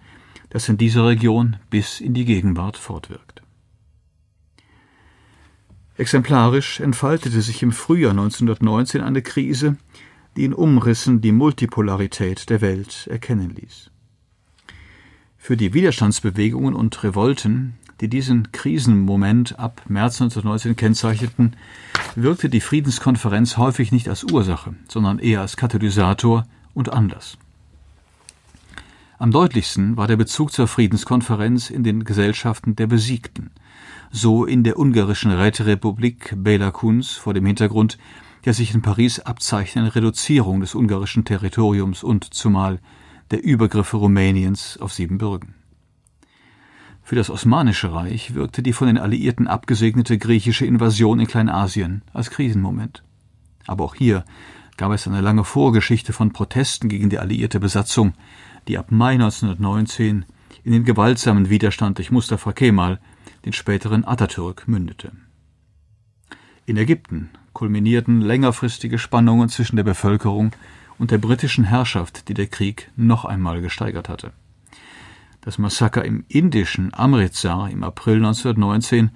das 0.50 0.68
in 0.70 0.78
dieser 0.78 1.06
Region 1.06 1.58
bis 1.70 2.00
in 2.00 2.14
die 2.14 2.26
Gegenwart 2.26 2.78
fortwirkt. 2.78 3.44
Exemplarisch 5.96 6.80
entfaltete 6.80 7.42
sich 7.42 7.62
im 7.62 7.72
Frühjahr 7.72 8.12
1919 8.12 9.02
eine 9.02 9.22
Krise, 9.22 9.78
die 10.36 10.46
in 10.46 10.54
Umrissen 10.54 11.22
die 11.22 11.32
Multipolarität 11.32 12.50
der 12.50 12.62
Welt 12.62 13.08
erkennen 13.12 13.52
ließ. 13.52 13.92
Für 15.38 15.56
die 15.56 15.74
Widerstandsbewegungen 15.74 16.74
und 16.74 17.04
Revolten, 17.04 17.76
die 18.02 18.08
diesen 18.08 18.52
Krisenmoment 18.52 19.60
ab 19.60 19.82
März 19.88 20.22
1919 20.22 20.76
kennzeichneten, 20.76 21.56
wirkte 22.16 22.50
die 22.50 22.62
Friedenskonferenz 22.62 23.58
häufig 23.58 23.92
nicht 23.92 24.10
als 24.10 24.24
Ursache, 24.24 24.76
sondern 24.88 25.20
eher 25.20 25.42
als 25.42 25.58
Katalysator 25.58 26.46
und 26.74 26.92
Anlass. 26.92 27.38
Am 29.20 29.32
deutlichsten 29.32 29.96
war 29.96 30.08
der 30.08 30.18
Bezug 30.18 30.52
zur 30.52 30.68
Friedenskonferenz 30.68 31.70
in 31.70 31.84
den 31.84 32.04
Gesellschaften 32.04 32.76
der 32.76 32.88
Besiegten, 32.88 33.52
so 34.12 34.46
in 34.46 34.64
der 34.64 34.78
ungarischen 34.78 35.32
Räterepublik 35.32 36.34
Bela 36.36 36.72
Kuns 36.72 37.12
vor 37.12 37.34
dem 37.34 37.46
Hintergrund 37.46 37.98
der 38.46 38.54
sich 38.54 38.74
in 38.74 38.82
Paris 38.82 39.20
abzeichnenden 39.20 39.92
Reduzierung 39.92 40.60
des 40.60 40.76
ungarischen 40.76 41.26
Territoriums 41.26 42.04
und 42.04 42.34
zumal 42.34 42.80
der 43.32 43.44
Übergriffe 43.44 43.98
Rumäniens 43.98 44.78
auf 44.78 44.94
Siebenbürgen. 44.94 45.56
Für 47.06 47.16
das 47.16 47.30
Osmanische 47.30 47.94
Reich 47.94 48.34
wirkte 48.34 48.64
die 48.64 48.72
von 48.72 48.88
den 48.88 48.98
Alliierten 48.98 49.48
abgesegnete 49.48 50.18
griechische 50.18 50.66
Invasion 50.66 51.20
in 51.20 51.28
Kleinasien 51.28 52.02
als 52.14 52.30
Krisenmoment. 52.30 53.04
Aber 53.68 53.84
auch 53.84 53.96
hier 53.96 54.24
gab 54.78 54.94
es 54.94 55.06
eine 55.06 55.20
lange 55.20 55.44
Vorgeschichte 55.44 56.14
von 56.14 56.32
Protesten 56.32 56.88
gegen 56.88 57.10
die 57.10 57.20
alliierte 57.20 57.60
Besatzung, 57.60 58.14
die 58.70 58.78
ab 58.78 58.90
Mai 58.90 59.14
1919 59.14 60.26
in 60.64 60.72
den 60.72 60.86
gewaltsamen 60.86 61.50
Widerstand 61.50 61.98
durch 61.98 62.10
Mustafa 62.10 62.54
Kemal, 62.54 63.00
den 63.44 63.52
späteren 63.52 64.06
Atatürk, 64.06 64.68
mündete. 64.68 65.12
In 66.66 66.78
Ägypten 66.78 67.32
kulminierten 67.52 68.22
längerfristige 68.22 68.98
Spannungen 68.98 69.50
zwischen 69.50 69.76
der 69.76 69.84
Bevölkerung 69.84 70.54
und 70.98 71.12
der 71.12 71.18
britischen 71.18 71.66
Herrschaft, 71.66 72.30
die 72.30 72.34
der 72.34 72.48
Krieg 72.48 72.90
noch 72.96 73.26
einmal 73.26 73.62
gesteigert 73.62 74.08
hatte. 74.08 74.32
Das 75.44 75.58
Massaker 75.58 76.06
im 76.06 76.24
indischen 76.30 76.94
Amritsar 76.94 77.70
im 77.70 77.84
April 77.84 78.16
1919 78.16 79.12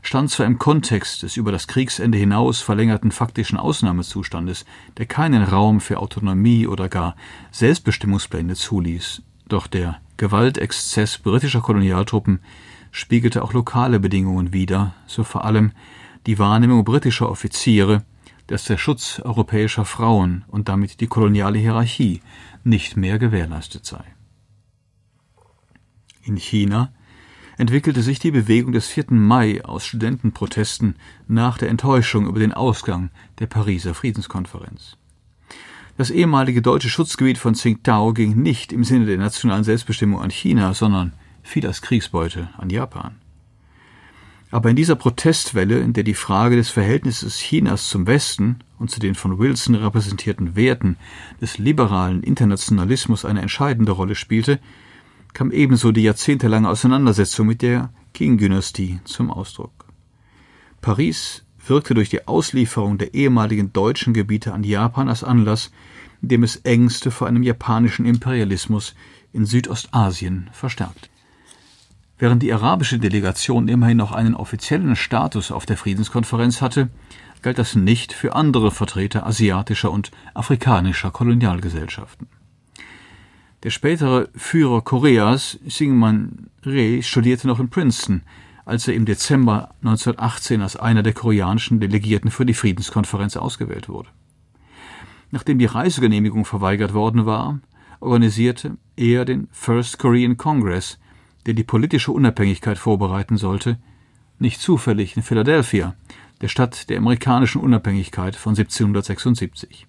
stand 0.00 0.30
zwar 0.30 0.46
im 0.46 0.60
Kontext 0.60 1.24
des 1.24 1.36
über 1.36 1.50
das 1.50 1.66
Kriegsende 1.66 2.16
hinaus 2.18 2.60
verlängerten 2.60 3.10
faktischen 3.10 3.58
Ausnahmezustandes, 3.58 4.64
der 4.96 5.06
keinen 5.06 5.42
Raum 5.42 5.80
für 5.80 5.98
Autonomie 5.98 6.68
oder 6.68 6.88
gar 6.88 7.16
Selbstbestimmungspläne 7.50 8.54
zuließ, 8.54 9.22
doch 9.48 9.66
der 9.66 10.00
Gewaltexzess 10.18 11.18
britischer 11.18 11.62
Kolonialtruppen 11.62 12.38
spiegelte 12.92 13.42
auch 13.42 13.52
lokale 13.52 13.98
Bedingungen 13.98 14.52
wider, 14.52 14.94
so 15.08 15.24
vor 15.24 15.44
allem 15.44 15.72
die 16.26 16.38
Wahrnehmung 16.38 16.84
britischer 16.84 17.28
Offiziere, 17.28 18.04
dass 18.46 18.66
der 18.66 18.78
Schutz 18.78 19.18
europäischer 19.24 19.84
Frauen 19.84 20.44
und 20.46 20.68
damit 20.68 21.00
die 21.00 21.08
koloniale 21.08 21.58
Hierarchie 21.58 22.20
nicht 22.62 22.96
mehr 22.96 23.18
gewährleistet 23.18 23.84
sei. 23.84 24.04
In 26.22 26.36
China 26.36 26.92
entwickelte 27.58 28.02
sich 28.02 28.18
die 28.18 28.30
Bewegung 28.30 28.72
des 28.72 28.86
4. 28.88 29.06
Mai 29.10 29.64
aus 29.64 29.84
Studentenprotesten 29.84 30.96
nach 31.26 31.58
der 31.58 31.68
Enttäuschung 31.68 32.26
über 32.26 32.38
den 32.38 32.52
Ausgang 32.52 33.10
der 33.40 33.46
Pariser 33.46 33.94
Friedenskonferenz. 33.94 34.96
Das 35.96 36.10
ehemalige 36.10 36.62
deutsche 36.62 36.88
Schutzgebiet 36.88 37.38
von 37.38 37.54
Tsingtao 37.54 38.12
ging 38.14 38.40
nicht 38.40 38.72
im 38.72 38.84
Sinne 38.84 39.06
der 39.06 39.18
nationalen 39.18 39.64
Selbstbestimmung 39.64 40.20
an 40.20 40.30
China, 40.30 40.74
sondern 40.74 41.12
fiel 41.42 41.66
als 41.66 41.82
Kriegsbeute 41.82 42.48
an 42.56 42.70
Japan. 42.70 43.16
Aber 44.50 44.70
in 44.70 44.76
dieser 44.76 44.96
Protestwelle, 44.96 45.80
in 45.80 45.92
der 45.92 46.04
die 46.04 46.14
Frage 46.14 46.56
des 46.56 46.70
Verhältnisses 46.70 47.38
Chinas 47.38 47.88
zum 47.88 48.06
Westen 48.06 48.60
und 48.78 48.90
zu 48.90 49.00
den 49.00 49.14
von 49.14 49.38
Wilson 49.38 49.74
repräsentierten 49.74 50.56
Werten 50.56 50.96
des 51.40 51.58
liberalen 51.58 52.22
Internationalismus 52.22 53.24
eine 53.24 53.40
entscheidende 53.40 53.92
Rolle 53.92 54.14
spielte, 54.14 54.60
kam 55.32 55.50
ebenso 55.50 55.92
die 55.92 56.02
jahrzehntelange 56.02 56.68
Auseinandersetzung 56.68 57.46
mit 57.46 57.62
der 57.62 57.92
Qing-Dynastie 58.14 59.00
zum 59.04 59.30
Ausdruck. 59.30 59.86
Paris 60.80 61.44
wirkte 61.66 61.94
durch 61.94 62.10
die 62.10 62.26
Auslieferung 62.26 62.98
der 62.98 63.14
ehemaligen 63.14 63.72
deutschen 63.72 64.14
Gebiete 64.14 64.52
an 64.52 64.64
Japan 64.64 65.08
als 65.08 65.24
Anlass, 65.24 65.70
dem 66.20 66.42
es 66.42 66.56
Ängste 66.56 67.10
vor 67.10 67.26
einem 67.28 67.42
japanischen 67.42 68.06
Imperialismus 68.06 68.94
in 69.32 69.46
Südostasien 69.46 70.50
verstärkt. 70.52 71.10
Während 72.18 72.42
die 72.42 72.52
arabische 72.52 72.98
Delegation 72.98 73.68
immerhin 73.68 73.96
noch 73.96 74.12
einen 74.12 74.34
offiziellen 74.34 74.94
Status 74.94 75.50
auf 75.50 75.66
der 75.66 75.76
Friedenskonferenz 75.76 76.60
hatte, 76.60 76.88
galt 77.42 77.58
das 77.58 77.74
nicht 77.74 78.12
für 78.12 78.36
andere 78.36 78.70
Vertreter 78.70 79.26
asiatischer 79.26 79.90
und 79.90 80.12
afrikanischer 80.32 81.10
Kolonialgesellschaften. 81.10 82.28
Der 83.62 83.70
spätere 83.70 84.28
Führer 84.34 84.82
Koreas, 84.82 85.58
Syngman 85.66 86.50
Rhee, 86.66 87.00
studierte 87.02 87.46
noch 87.46 87.60
in 87.60 87.70
Princeton, 87.70 88.22
als 88.64 88.88
er 88.88 88.94
im 88.94 89.04
Dezember 89.04 89.74
1918 89.82 90.62
als 90.62 90.76
einer 90.76 91.04
der 91.04 91.12
koreanischen 91.12 91.78
Delegierten 91.78 92.30
für 92.30 92.44
die 92.44 92.54
Friedenskonferenz 92.54 93.36
ausgewählt 93.36 93.88
wurde. 93.88 94.08
Nachdem 95.30 95.58
die 95.58 95.66
Reisegenehmigung 95.66 96.44
verweigert 96.44 96.92
worden 96.92 97.24
war, 97.24 97.60
organisierte 98.00 98.78
er 98.96 99.24
den 99.24 99.46
First 99.52 99.98
Korean 99.98 100.36
Congress, 100.36 100.98
der 101.46 101.54
die 101.54 101.64
politische 101.64 102.10
Unabhängigkeit 102.10 102.78
vorbereiten 102.78 103.36
sollte, 103.36 103.78
nicht 104.40 104.60
zufällig 104.60 105.16
in 105.16 105.22
Philadelphia, 105.22 105.94
der 106.40 106.48
Stadt 106.48 106.90
der 106.90 106.98
amerikanischen 106.98 107.60
Unabhängigkeit 107.60 108.34
von 108.34 108.50
1776. 108.56 109.86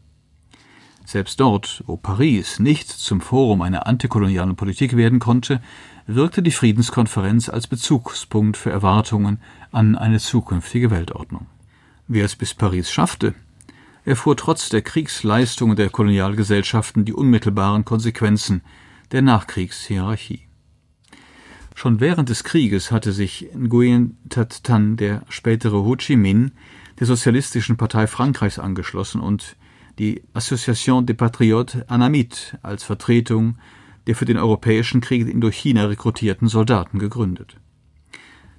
Selbst 1.05 1.39
dort, 1.39 1.83
wo 1.85 1.97
Paris 1.97 2.59
nicht 2.59 2.89
zum 2.89 3.19
Forum 3.19 3.61
einer 3.61 3.87
antikolonialen 3.87 4.55
Politik 4.55 4.95
werden 4.95 5.19
konnte, 5.19 5.61
wirkte 6.07 6.41
die 6.41 6.51
Friedenskonferenz 6.51 7.49
als 7.49 7.67
Bezugspunkt 7.67 8.57
für 8.57 8.71
Erwartungen 8.71 9.39
an 9.71 9.95
eine 9.95 10.19
zukünftige 10.19 10.91
Weltordnung. 10.91 11.47
Wer 12.07 12.25
es 12.25 12.35
bis 12.35 12.53
Paris 12.53 12.91
schaffte, 12.91 13.33
erfuhr 14.05 14.37
trotz 14.37 14.69
der 14.69 14.81
Kriegsleistungen 14.81 15.75
der 15.75 15.89
Kolonialgesellschaften 15.89 17.05
die 17.05 17.13
unmittelbaren 17.13 17.85
Konsequenzen 17.85 18.61
der 19.11 19.21
Nachkriegshierarchie. 19.21 20.47
Schon 21.75 21.99
während 21.99 22.29
des 22.29 22.43
Krieges 22.43 22.91
hatte 22.91 23.11
sich 23.11 23.49
Nguyen 23.55 24.17
That 24.29 24.63
Tan, 24.63 24.95
der 24.95 25.23
spätere 25.29 25.83
Ho 25.83 25.95
Chi 25.95 26.15
Minh, 26.15 26.51
der 26.99 27.07
Sozialistischen 27.07 27.77
Partei 27.77 28.07
Frankreichs 28.07 28.59
angeschlossen 28.59 29.21
und 29.21 29.55
die 29.99 30.23
Association 30.33 31.05
des 31.05 31.17
Patriotes 31.17 31.87
Anamit 31.87 32.57
als 32.61 32.83
Vertretung 32.83 33.57
der 34.07 34.15
für 34.15 34.25
den 34.25 34.37
Europäischen 34.37 35.01
Krieg 35.01 35.21
in 35.21 35.27
Indochina 35.27 35.85
rekrutierten 35.85 36.47
Soldaten 36.47 36.99
gegründet. 36.99 37.57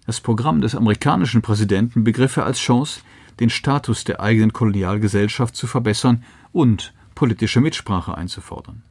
Das 0.06 0.20
Programm 0.20 0.60
des 0.60 0.74
amerikanischen 0.74 1.42
Präsidenten 1.42 2.04
begriff 2.04 2.36
er 2.36 2.46
als 2.46 2.58
Chance, 2.58 3.00
den 3.40 3.50
Status 3.50 4.04
der 4.04 4.20
eigenen 4.20 4.52
Kolonialgesellschaft 4.52 5.56
zu 5.56 5.66
verbessern 5.66 6.24
und 6.52 6.94
politische 7.14 7.60
Mitsprache 7.60 8.16
einzufordern. 8.16 8.82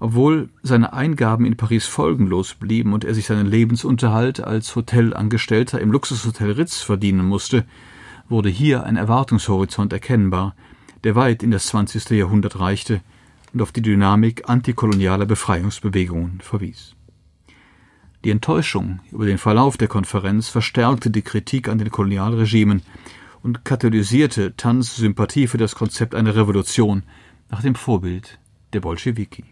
Obwohl 0.00 0.50
seine 0.62 0.92
Eingaben 0.92 1.46
in 1.46 1.56
Paris 1.56 1.86
folgenlos 1.86 2.54
blieben 2.54 2.92
und 2.92 3.04
er 3.04 3.14
sich 3.14 3.26
seinen 3.26 3.46
Lebensunterhalt 3.46 4.40
als 4.40 4.74
Hotelangestellter 4.74 5.80
im 5.80 5.92
Luxushotel 5.92 6.52
Ritz 6.52 6.80
verdienen 6.80 7.24
musste, 7.24 7.64
wurde 8.28 8.48
hier 8.48 8.82
ein 8.84 8.96
Erwartungshorizont 8.96 9.92
erkennbar, 9.92 10.56
der 11.04 11.14
weit 11.14 11.42
in 11.42 11.50
das 11.50 11.66
20. 11.66 12.10
Jahrhundert 12.10 12.58
reichte 12.58 13.00
und 13.52 13.62
auf 13.62 13.72
die 13.72 13.82
Dynamik 13.82 14.48
antikolonialer 14.48 15.26
Befreiungsbewegungen 15.26 16.40
verwies. 16.40 16.94
Die 18.24 18.30
Enttäuschung 18.30 19.00
über 19.10 19.26
den 19.26 19.38
Verlauf 19.38 19.76
der 19.76 19.88
Konferenz 19.88 20.48
verstärkte 20.48 21.10
die 21.10 21.22
Kritik 21.22 21.68
an 21.68 21.78
den 21.78 21.90
Kolonialregimen 21.90 22.82
und 23.42 23.64
katalysierte 23.64 24.56
Tans 24.56 24.96
Sympathie 24.96 25.48
für 25.48 25.58
das 25.58 25.74
Konzept 25.74 26.14
einer 26.14 26.36
Revolution 26.36 27.02
nach 27.50 27.62
dem 27.62 27.74
Vorbild 27.74 28.38
der 28.72 28.80
Bolschewiki. 28.80 29.44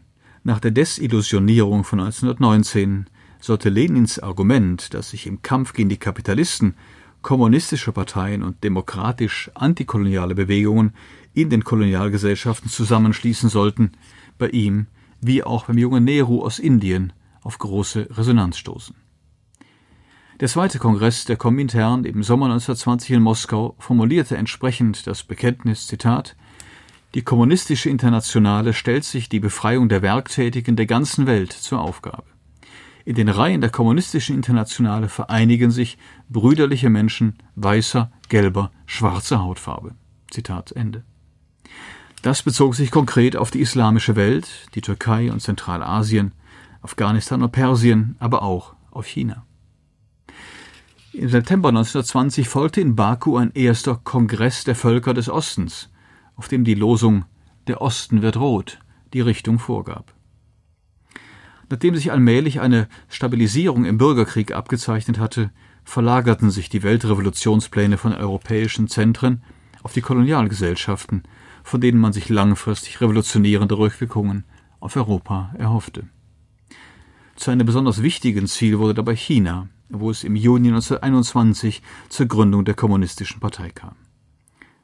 Nach 0.45 0.61
der 0.61 0.71
Desillusionierung 0.71 1.85
von 1.85 2.01
1919 2.01 3.07
sollte 3.41 3.69
Lenins 3.69 4.19
Argument, 4.21 4.95
dass 4.95 5.11
sich 5.11 5.27
im 5.27 5.43
Kampf 5.43 5.73
gegen 5.73 5.89
die 5.89 5.99
Kapitalisten 5.99 6.75
kommunistische 7.23 7.93
Parteien 7.93 8.43
und 8.43 8.63
demokratisch 8.65 9.51
antikoloniale 9.55 10.35
Bewegungen 10.35 10.95
in 11.35 11.51
den 11.51 11.65
Kolonialgesellschaften 11.65 12.71
zusammenschließen 12.71 13.49
sollten, 13.49 13.93
bei 14.39 14.49
ihm, 14.49 14.87
wie 15.21 15.43
auch 15.43 15.67
beim 15.67 15.79
jungen 15.79 16.05
Nehru 16.05 16.43
aus 16.43 16.59
Indien, 16.59 17.13
auf 17.43 17.59
große 17.59 18.09
Resonanz 18.11 18.59
stoßen. 18.59 18.97
Der 20.41 20.49
zweite 20.49 20.79
Kongress 20.79 21.27
der 21.27 21.37
Komintern 21.37 22.05
im 22.05 22.23
Sommer 22.23 22.47
1920 22.47 23.11
in 23.11 23.23
Moskau 23.23 23.77
formulierte 23.79 24.37
entsprechend 24.37 25.07
das 25.07 25.23
Bekenntnis, 25.23 25.87
Zitat, 25.87 26.37
die 27.15 27.23
kommunistische 27.23 27.91
Internationale 27.91 28.73
stellt 28.73 29.05
sich 29.05 29.29
die 29.29 29.41
Befreiung 29.41 29.89
der 29.89 30.01
Werktätigen 30.01 30.77
der 30.77 30.87
ganzen 30.87 31.27
Welt 31.27 31.53
zur 31.53 31.81
Aufgabe. 31.81 32.23
In 33.05 33.17
den 33.17 33.29
Reihen 33.29 33.61
der 33.61 33.71
kommunistischen 33.71 34.37
Internationale 34.37 35.09
vereinigen 35.09 35.73
sich 35.73 35.99
brüderliche 36.29 36.89
Menschen 36.89 37.39
weißer, 37.57 38.13
gelber, 38.29 38.71
schwarzer 38.87 39.43
Hautfarbe. 39.43 39.97
Zitat 40.31 40.71
Ende. 40.73 41.03
Das 42.23 42.43
bezog 42.43 42.75
sich 42.75 42.91
konkret 42.91 43.35
auf 43.35 43.51
die 43.51 43.61
islamische 43.61 44.15
Welt, 44.15 44.47
die 44.75 44.83
Türkei 44.83 45.33
und 45.33 45.41
Zentralasien, 45.41 46.33
Afghanistan 46.83 47.43
und 47.43 47.53
Persien, 47.53 48.17
aber 48.19 48.43
auch 48.43 48.75
auf 48.91 49.07
China. 49.07 49.47
Im 51.13 51.29
September 51.31 51.71
1920 51.71 52.47
folgte 52.47 52.83
in 52.83 52.95
Baku 52.95 53.37
ein 53.37 53.53
erster 53.53 53.97
Kongress 53.97 54.65
der 54.65 54.75
Völker 54.75 55.15
des 55.15 55.31
Ostens, 55.31 55.91
auf 56.37 56.49
dem 56.49 56.65
die 56.65 56.75
Losung 56.75 57.25
Der 57.67 57.81
Osten 57.81 58.23
wird 58.23 58.37
rot 58.37 58.79
die 59.13 59.21
Richtung 59.21 59.59
vorgab. 59.59 60.15
Nachdem 61.69 61.95
sich 61.95 62.13
allmählich 62.13 62.61
eine 62.61 62.89
Stabilisierung 63.09 63.85
im 63.85 63.99
Bürgerkrieg 63.99 64.53
abgezeichnet 64.53 65.19
hatte, 65.19 65.51
verlagerten 65.85 66.51
sich 66.51 66.69
die 66.69 66.83
Weltrevolutionspläne 66.83 67.97
von 67.97 68.13
europäischen 68.13 68.89
Zentren 68.89 69.43
auf 69.83 69.93
die 69.93 70.01
Kolonialgesellschaften, 70.01 71.25
von 71.63 71.81
denen 71.81 71.99
man 71.99 72.13
sich 72.13 72.29
langfristig 72.29 73.01
revolutionierende 73.01 73.79
Rückwirkungen 73.79 74.45
auf 74.81 74.97
Europa 74.97 75.55
erhoffte. 75.59 76.09
Zu 77.37 77.51
einem 77.51 77.67
besonders 77.67 78.03
wichtigen 78.03 78.47
Ziel 78.47 78.79
wurde 78.79 78.95
dabei 78.95 79.17
China, 79.17 79.69
wo 79.89 80.11
es 80.11 80.25
im 80.25 80.37
Juni 80.37 80.69
1921 80.69 81.83
zur 82.09 82.27
Gründung 82.27 82.65
der 82.65 82.75
Kommunistischen 82.75 83.41
Partei 83.41 83.71
kam. 83.71 83.97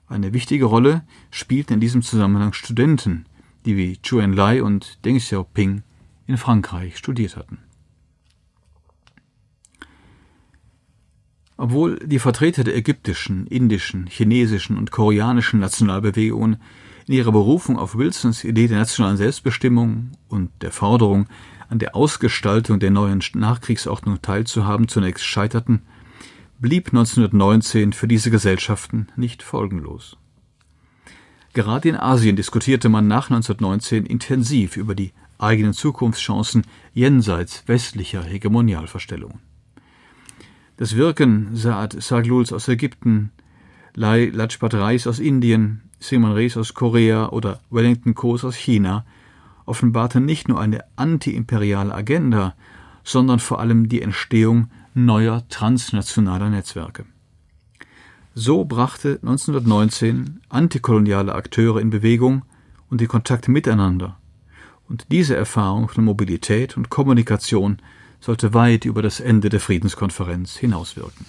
Eine 0.09 0.33
wichtige 0.33 0.67
Rolle 0.67 1.03
spielten 1.31 1.75
in 1.75 1.81
diesem 1.81 2.03
Zusammenhang 2.03 2.53
Studenten, 2.53 3.27
die 3.65 3.77
wie 3.77 4.01
Zhou 4.01 4.21
Enlai 4.21 4.63
und 4.63 5.05
Deng 5.05 5.19
Xiaoping 5.19 5.83
in 6.27 6.37
Frankreich 6.37 6.97
studiert 6.97 7.37
hatten. 7.37 7.59
Obwohl 11.57 11.99
die 12.01 12.19
Vertreter 12.19 12.65
der 12.65 12.77
ägyptischen, 12.77 13.47
indischen, 13.47 14.07
chinesischen 14.07 14.77
und 14.77 14.91
koreanischen 14.91 15.61
Nationalbewegungen 15.61 16.59
in 17.07 17.15
ihrer 17.15 17.33
Berufung 17.33 17.79
auf 17.79 17.97
Wilsons 17.97 18.45
Idee 18.45 18.69
der 18.69 18.79
nationalen 18.79 19.17
Selbstbestimmung 19.17 20.13
und 20.29 20.51
der 20.61 20.73
Forderung, 20.73 21.27
an 21.69 21.79
der 21.79 21.97
Ausgestaltung 21.97 22.79
der 22.79 22.91
neuen 22.91 23.23
Nachkriegsordnung 23.35 24.21
teilzuhaben, 24.23 24.89
zunächst 24.89 25.25
scheiterten, 25.25 25.83
blieb 26.59 26.89
1919 26.89 27.93
für 27.93 28.09
diese 28.09 28.31
Gesellschaften 28.31 29.09
nicht 29.17 29.43
folgenlos. 29.43 30.17
Gerade 31.53 31.89
in 31.89 31.97
Asien 31.97 32.37
diskutierte 32.37 32.89
man 32.89 33.09
nach 33.09 33.31
1919 33.31 34.05
intensiv 34.05 34.77
über 34.77 34.95
die 34.95 35.13
eigenen 35.39 35.73
Zukunftschancen 35.73 36.65
jenseits 36.93 37.67
westlicher 37.67 38.23
Hegemonialverstellungen. 38.23 39.46
Das 40.79 40.95
Wirken 40.95 41.57
Saad 41.57 41.97
Sagluls 42.03 42.53
aus 42.53 42.69
Ägypten, 42.69 43.31
Lai 43.95 44.27
Lajpat 44.27 44.75
Rais 44.75 45.07
aus 45.07 45.21
Indien, 45.21 45.81
Simon 46.01 46.33
Rees 46.33 46.59
aus 46.59 46.75
Korea 46.75 47.31
oder 47.31 47.61
Wellington 47.71 48.15
Kos 48.15 48.45
aus 48.45 48.57
China 48.57 49.07
offenbarte 49.65 50.21
nicht 50.21 50.49
nur 50.49 50.61
eine 50.61 50.85
antiimperiale 50.97 51.95
Agenda, 51.95 52.55
sondern 53.05 53.39
vor 53.39 53.59
allem 53.59 53.89
die 53.89 54.03
Entstehung 54.03 54.69
neuer 54.93 55.49
transnationaler 55.49 56.51
Netzwerke. 56.51 57.07
So 58.35 58.67
brachte 58.67 59.19
1919 59.23 60.41
antikoloniale 60.51 61.35
Akteure 61.35 61.81
in 61.81 61.89
Bewegung 61.89 62.45
und 62.91 63.01
die 63.01 63.07
Kontakte 63.07 63.51
miteinander. 63.51 64.19
Und 64.91 65.07
diese 65.11 65.37
Erfahrung 65.37 65.89
von 65.89 66.05
Mobilität 66.05 66.77
und 66.77 66.91
Kommunikation 66.91 67.79
sollte 68.27 68.55
weit 68.55 68.85
über 68.85 69.03
das 69.03 69.21
Ende 69.21 69.51
der 69.51 69.61
Friedenskonferenz 69.61 70.57
hinauswirken. 70.57 71.27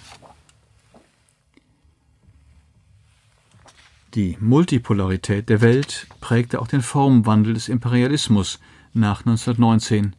Die 4.14 4.36
Multipolarität 4.40 5.48
der 5.48 5.60
Welt 5.60 6.08
prägte 6.20 6.60
auch 6.60 6.66
den 6.66 6.82
Formwandel 6.82 7.54
des 7.54 7.68
Imperialismus 7.68 8.58
nach 8.94 9.20
1919, 9.20 10.16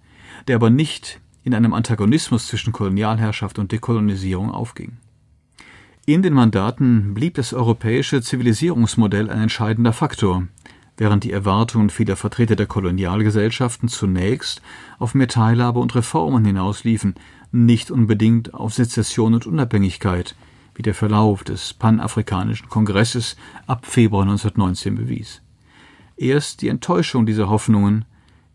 der 0.48 0.56
aber 0.56 0.70
nicht 0.70 1.20
in 1.44 1.54
einem 1.54 1.74
Antagonismus 1.74 2.48
zwischen 2.48 2.72
Kolonialherrschaft 2.72 3.60
und 3.60 3.74
Dekolonisierung 3.74 4.50
aufging. 4.50 4.98
In 6.06 6.22
den 6.22 6.34
Mandaten 6.34 7.14
blieb 7.14 7.34
das 7.34 7.54
europäische 7.54 8.22
Zivilisierungsmodell 8.22 9.30
ein 9.30 9.42
entscheidender 9.42 9.92
Faktor, 9.92 10.48
während 11.00 11.24
die 11.24 11.32
Erwartungen 11.32 11.90
vieler 11.90 12.18
Vertreter 12.18 12.58
der 12.58 12.68
Kolonialgesellschaften 12.68 13.88
zunächst 13.88 14.62
auf 15.00 15.16
mehr 15.16 15.30
Teilhabe 15.30 15.80
und 15.80 15.96
Reformen 15.96 16.44
hinausliefen, 16.44 17.16
nicht 17.52 17.90
unbedingt 17.90 18.54
auf 18.54 18.74
Sezession 18.74 19.34
und 19.34 19.48
Unabhängigkeit, 19.48 20.36
wie 20.76 20.82
der 20.82 20.94
Verlauf 20.94 21.44
des 21.44 21.74
Panafrikanischen 21.74 22.70
Kongresses 22.70 23.38
ab 23.66 23.86
Februar 23.86 24.24
1919 24.24 24.96
bewies. 24.96 25.42
Erst 26.18 26.62
die 26.62 26.68
Enttäuschung 26.68 27.26
dieser 27.26 27.50
Hoffnungen 27.50 28.04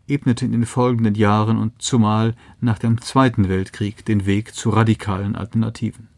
ebnete 0.07 0.45
in 0.45 0.51
den 0.51 0.67
folgenden 0.67 1.15
Jahren 1.15 1.57
und 1.57 1.81
zumal 1.81 2.35
nach 2.61 2.77
dem 2.77 3.01
Zweiten 3.01 3.49
Weltkrieg 3.49 4.05
den 4.05 4.27
Weg 4.27 4.53
zu 4.53 4.69
radikalen 4.69 5.35
Alternativen. 5.35 6.09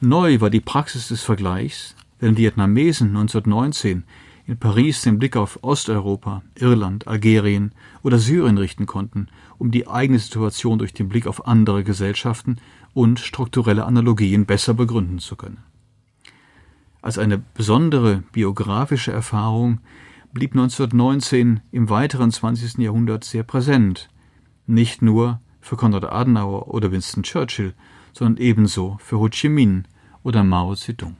Neu 0.00 0.42
war 0.42 0.50
die 0.50 0.60
Praxis 0.60 1.08
des 1.08 1.22
Vergleichs, 1.22 1.96
wenn 2.20 2.36
Vietnamesen 2.36 3.08
1919 3.08 4.04
in 4.46 4.58
Paris 4.58 5.02
den 5.02 5.18
Blick 5.18 5.36
auf 5.36 5.58
Osteuropa, 5.62 6.42
Irland, 6.54 7.08
Algerien 7.08 7.72
oder 8.02 8.18
Syrien 8.18 8.58
richten 8.58 8.86
konnten, 8.86 9.28
um 9.58 9.70
die 9.70 9.88
eigene 9.88 10.18
Situation 10.18 10.78
durch 10.78 10.94
den 10.94 11.08
Blick 11.08 11.26
auf 11.26 11.46
andere 11.46 11.82
Gesellschaften 11.82 12.56
und 12.94 13.18
strukturelle 13.18 13.84
Analogien 13.84 14.46
besser 14.46 14.74
begründen 14.74 15.18
zu 15.18 15.36
können. 15.36 15.58
Als 17.02 17.18
eine 17.18 17.38
besondere 17.38 18.22
biografische 18.32 19.12
Erfahrung 19.12 19.80
blieb 20.32 20.52
1919 20.52 21.60
im 21.72 21.90
weiteren 21.90 22.30
20. 22.30 22.78
Jahrhundert 22.78 23.24
sehr 23.24 23.42
präsent, 23.42 24.08
nicht 24.66 25.02
nur 25.02 25.40
für 25.60 25.76
Konrad 25.76 26.04
Adenauer 26.04 26.68
oder 26.68 26.92
Winston 26.92 27.22
Churchill, 27.22 27.74
sondern 28.12 28.42
ebenso 28.42 28.96
für 29.00 29.18
Ho 29.18 29.28
Chi 29.28 29.48
Minh 29.48 29.84
oder 30.22 30.44
Mao 30.44 30.74
Zedong. 30.74 31.16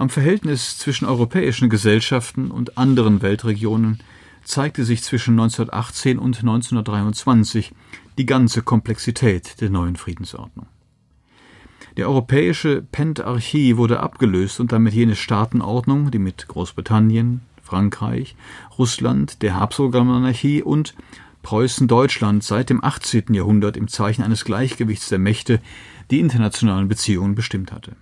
Am 0.00 0.08
Verhältnis 0.08 0.78
zwischen 0.78 1.04
europäischen 1.04 1.68
Gesellschaften 1.68 2.50
und 2.50 2.78
anderen 2.78 3.20
Weltregionen 3.20 3.98
zeigte 4.42 4.82
sich 4.86 5.02
zwischen 5.02 5.32
1918 5.32 6.18
und 6.18 6.38
1923 6.38 7.70
die 8.16 8.24
ganze 8.24 8.62
Komplexität 8.62 9.60
der 9.60 9.68
neuen 9.68 9.96
Friedensordnung. 9.96 10.68
Die 11.98 12.04
europäische 12.04 12.80
Pentarchie 12.80 13.76
wurde 13.76 14.00
abgelöst 14.00 14.58
und 14.58 14.72
damit 14.72 14.94
jene 14.94 15.16
Staatenordnung, 15.16 16.10
die 16.10 16.18
mit 16.18 16.48
Großbritannien, 16.48 17.42
Frankreich, 17.62 18.36
Russland, 18.78 19.42
der 19.42 19.56
Habsburger 19.56 20.02
Monarchie 20.02 20.62
und 20.62 20.94
Preußen-Deutschland 21.42 22.42
seit 22.42 22.70
dem 22.70 22.82
18. 22.82 23.34
Jahrhundert 23.34 23.76
im 23.76 23.86
Zeichen 23.86 24.22
eines 24.22 24.46
Gleichgewichts 24.46 25.10
der 25.10 25.18
Mächte 25.18 25.60
die 26.10 26.20
internationalen 26.20 26.88
Beziehungen 26.88 27.34
bestimmt 27.34 27.70
hatte. 27.70 27.96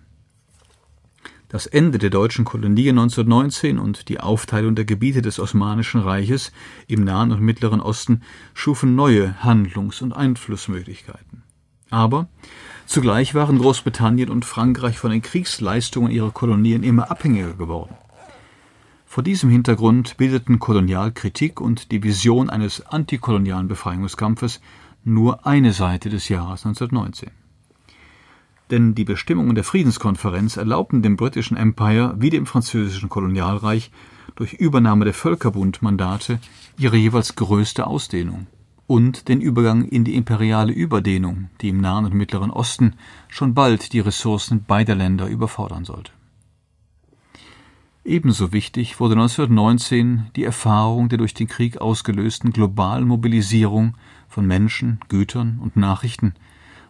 Das 1.51 1.65
Ende 1.67 1.97
der 1.97 2.11
deutschen 2.11 2.45
Kolonie 2.45 2.91
1919 2.91 3.79
und 3.79 4.11
die 4.11 4.21
Aufteilung 4.21 4.75
der 4.75 4.85
Gebiete 4.85 5.23
des 5.23 5.41
Osmanischen 5.41 6.03
Reiches 6.03 6.53
im 6.89 7.05
Nahen 7.05 7.33
und 7.33 7.41
Mittleren 7.41 7.81
Osten 7.81 8.21
schufen 8.53 8.95
neue 8.95 9.43
Handlungs- 9.43 10.03
und 10.03 10.13
Einflussmöglichkeiten. 10.13 11.43
Aber 11.89 12.29
zugleich 12.85 13.35
waren 13.35 13.59
Großbritannien 13.59 14.29
und 14.29 14.45
Frankreich 14.45 14.99
von 14.99 15.11
den 15.11 15.23
Kriegsleistungen 15.23 16.13
ihrer 16.13 16.33
Kolonien 16.33 16.83
immer 16.83 17.11
abhängiger 17.11 17.55
geworden. 17.55 17.97
Vor 19.07 19.23
diesem 19.23 19.49
Hintergrund 19.49 20.19
bildeten 20.19 20.59
Kolonialkritik 20.59 21.63
und 21.63 21.93
die 21.93 22.03
Vision 22.03 22.51
eines 22.51 22.85
antikolonialen 22.85 23.69
Befreiungskampfes 23.69 24.61
nur 25.03 25.47
eine 25.47 25.73
Seite 25.73 26.11
des 26.11 26.29
Jahres 26.29 26.67
1919 26.67 27.31
denn 28.71 28.95
die 28.95 29.05
Bestimmungen 29.05 29.55
der 29.55 29.65
Friedenskonferenz 29.65 30.57
erlaubten 30.57 31.03
dem 31.03 31.17
Britischen 31.17 31.57
Empire 31.57 32.15
wie 32.19 32.31
dem 32.31 32.47
französischen 32.47 33.09
Kolonialreich 33.09 33.91
durch 34.37 34.55
Übernahme 34.55 35.05
der 35.05 35.15
Völkerbundmandate 35.15 36.39
ihre 36.79 36.97
jeweils 36.97 37.35
größte 37.35 37.87
Ausdehnung 37.87 38.47
und 38.87 39.29
den 39.29 39.41
Übergang 39.41 39.85
in 39.85 40.05
die 40.05 40.15
imperiale 40.15 40.73
Überdehnung, 40.73 41.51
die 41.61 41.69
im 41.69 41.81
Nahen 41.81 42.07
und 42.07 42.15
Mittleren 42.15 42.51
Osten 42.51 42.95
schon 43.29 43.55
bald 43.55 43.93
die 43.93 44.01
Ressourcen 44.01 44.65
beider 44.65 44.95
Länder 44.95 45.27
überfordern 45.27 45.85
sollte. 45.85 46.13
Ebenso 48.05 48.53
wichtig 48.53 49.01
wurde 49.01 49.15
1919 49.15 50.31
die 50.35 50.45
Erfahrung 50.45 51.11
der 51.11 51.19
durch 51.19 51.35
den 51.35 51.47
Krieg 51.47 51.77
ausgelösten 51.79 52.53
globalen 52.53 53.07
Mobilisierung 53.07 53.99
von 54.29 54.47
Menschen, 54.47 55.01
Gütern 55.09 55.59
und 55.61 55.77
Nachrichten, 55.77 56.33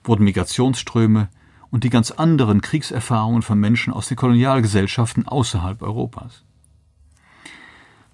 wurden 0.04 0.22
Migrationsströme, 0.22 1.28
und 1.70 1.84
die 1.84 1.90
ganz 1.90 2.10
anderen 2.10 2.60
Kriegserfahrungen 2.60 3.42
von 3.42 3.58
Menschen 3.58 3.92
aus 3.92 4.08
den 4.08 4.16
Kolonialgesellschaften 4.16 5.28
außerhalb 5.28 5.82
Europas. 5.82 6.44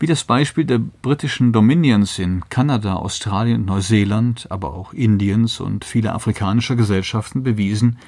Wie 0.01 0.07
das 0.07 0.25
Beispiel 0.25 0.65
der 0.65 0.79
britischen 0.79 1.53
Dominions 1.53 2.19
in 2.19 2.43
Kanada, 2.49 2.95
Australien 2.97 3.61
und 3.61 3.67
Neuseeland, 3.67 4.51
aber 4.51 4.75
auch 4.75 4.93
Indiens 4.93 5.61
und 5.61 5.85
vieler 5.85 6.15
afrikanischer 6.15 6.75
Gesellschaften 6.75 7.43
bewiesen, 7.45 7.99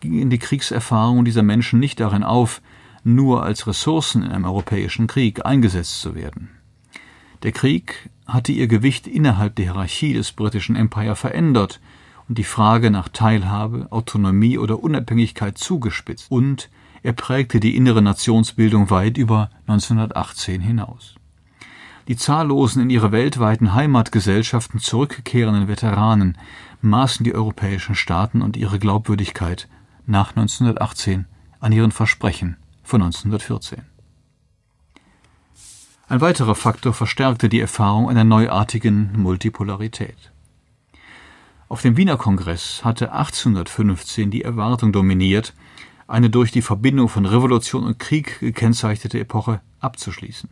gingen 0.00 0.30
die 0.30 0.38
Kriegserfahrungen 0.38 1.24
dieser 1.24 1.42
Menschen 1.42 1.80
nicht 1.80 1.98
darin 1.98 2.24
auf, 2.24 2.60
nur 3.04 3.42
als 3.42 3.66
Ressourcen 3.66 4.22
in 4.22 4.30
einem 4.30 4.44
europäischen 4.44 5.06
Krieg 5.06 5.44
eingesetzt 5.46 6.00
zu 6.02 6.14
werden. 6.14 6.50
Der 7.42 7.52
Krieg 7.52 8.10
hatte 8.26 8.52
ihr 8.52 8.66
Gewicht 8.66 9.06
innerhalb 9.06 9.56
der 9.56 9.64
Hierarchie 9.64 10.12
des 10.12 10.32
britischen 10.32 10.76
Empire 10.76 11.16
verändert 11.16 11.80
und 12.30 12.38
die 12.38 12.44
Frage 12.44 12.92
nach 12.92 13.08
Teilhabe, 13.08 13.88
Autonomie 13.90 14.56
oder 14.56 14.84
Unabhängigkeit 14.84 15.58
zugespitzt 15.58 16.30
und 16.30 16.70
er 17.02 17.12
prägte 17.12 17.58
die 17.58 17.76
innere 17.76 18.02
Nationsbildung 18.02 18.88
weit 18.88 19.18
über 19.18 19.50
1918 19.66 20.60
hinaus. 20.60 21.16
Die 22.06 22.14
zahllosen 22.14 22.82
in 22.82 22.90
ihre 22.90 23.10
weltweiten 23.10 23.74
Heimatgesellschaften 23.74 24.78
zurückkehrenden 24.78 25.66
Veteranen 25.66 26.38
maßen 26.82 27.24
die 27.24 27.34
europäischen 27.34 27.96
Staaten 27.96 28.42
und 28.42 28.56
ihre 28.56 28.78
Glaubwürdigkeit 28.78 29.68
nach 30.06 30.30
1918 30.30 31.26
an 31.58 31.72
ihren 31.72 31.90
Versprechen 31.90 32.58
von 32.84 33.02
1914. 33.02 33.82
Ein 36.08 36.20
weiterer 36.20 36.54
Faktor 36.54 36.92
verstärkte 36.92 37.48
die 37.48 37.60
Erfahrung 37.60 38.08
einer 38.08 38.22
neuartigen 38.22 39.14
Multipolarität. 39.16 40.30
Auf 41.70 41.82
dem 41.82 41.96
Wiener 41.96 42.16
Kongress 42.16 42.84
hatte 42.84 43.12
1815 43.12 44.32
die 44.32 44.42
Erwartung 44.42 44.92
dominiert, 44.92 45.54
eine 46.08 46.28
durch 46.28 46.50
die 46.50 46.62
Verbindung 46.62 47.08
von 47.08 47.26
Revolution 47.26 47.84
und 47.84 48.00
Krieg 48.00 48.40
gekennzeichnete 48.40 49.20
Epoche 49.20 49.60
abzuschließen. 49.78 50.50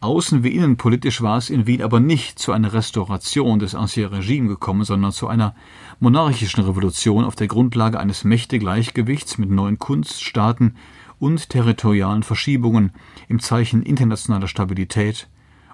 Außen- 0.00 0.42
wie 0.42 0.56
innenpolitisch 0.56 1.20
war 1.20 1.36
es 1.36 1.50
in 1.50 1.66
Wien 1.66 1.82
aber 1.82 2.00
nicht 2.00 2.38
zu 2.38 2.52
einer 2.52 2.72
Restauration 2.72 3.58
des 3.58 3.74
Ancien 3.74 4.08
Regime 4.08 4.48
gekommen, 4.48 4.84
sondern 4.84 5.12
zu 5.12 5.28
einer 5.28 5.54
monarchischen 5.98 6.64
Revolution 6.64 7.26
auf 7.26 7.36
der 7.36 7.48
Grundlage 7.48 8.00
eines 8.00 8.24
Mächtegleichgewichts 8.24 9.36
mit 9.36 9.50
neuen 9.50 9.78
Kunststaaten 9.78 10.76
und 11.18 11.50
territorialen 11.50 12.22
Verschiebungen 12.22 12.92
im 13.28 13.38
Zeichen 13.38 13.82
internationaler 13.82 14.48
Stabilität 14.48 15.28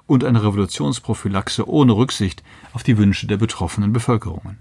und 0.07 0.25
eine 0.25 0.43
Revolutionsprophylaxe 0.43 1.69
ohne 1.69 1.93
Rücksicht 1.93 2.43
auf 2.73 2.83
die 2.83 2.99
Wünsche 2.99 3.27
der 3.27 3.37
betroffenen 3.37 3.93
Bevölkerungen. 3.93 4.59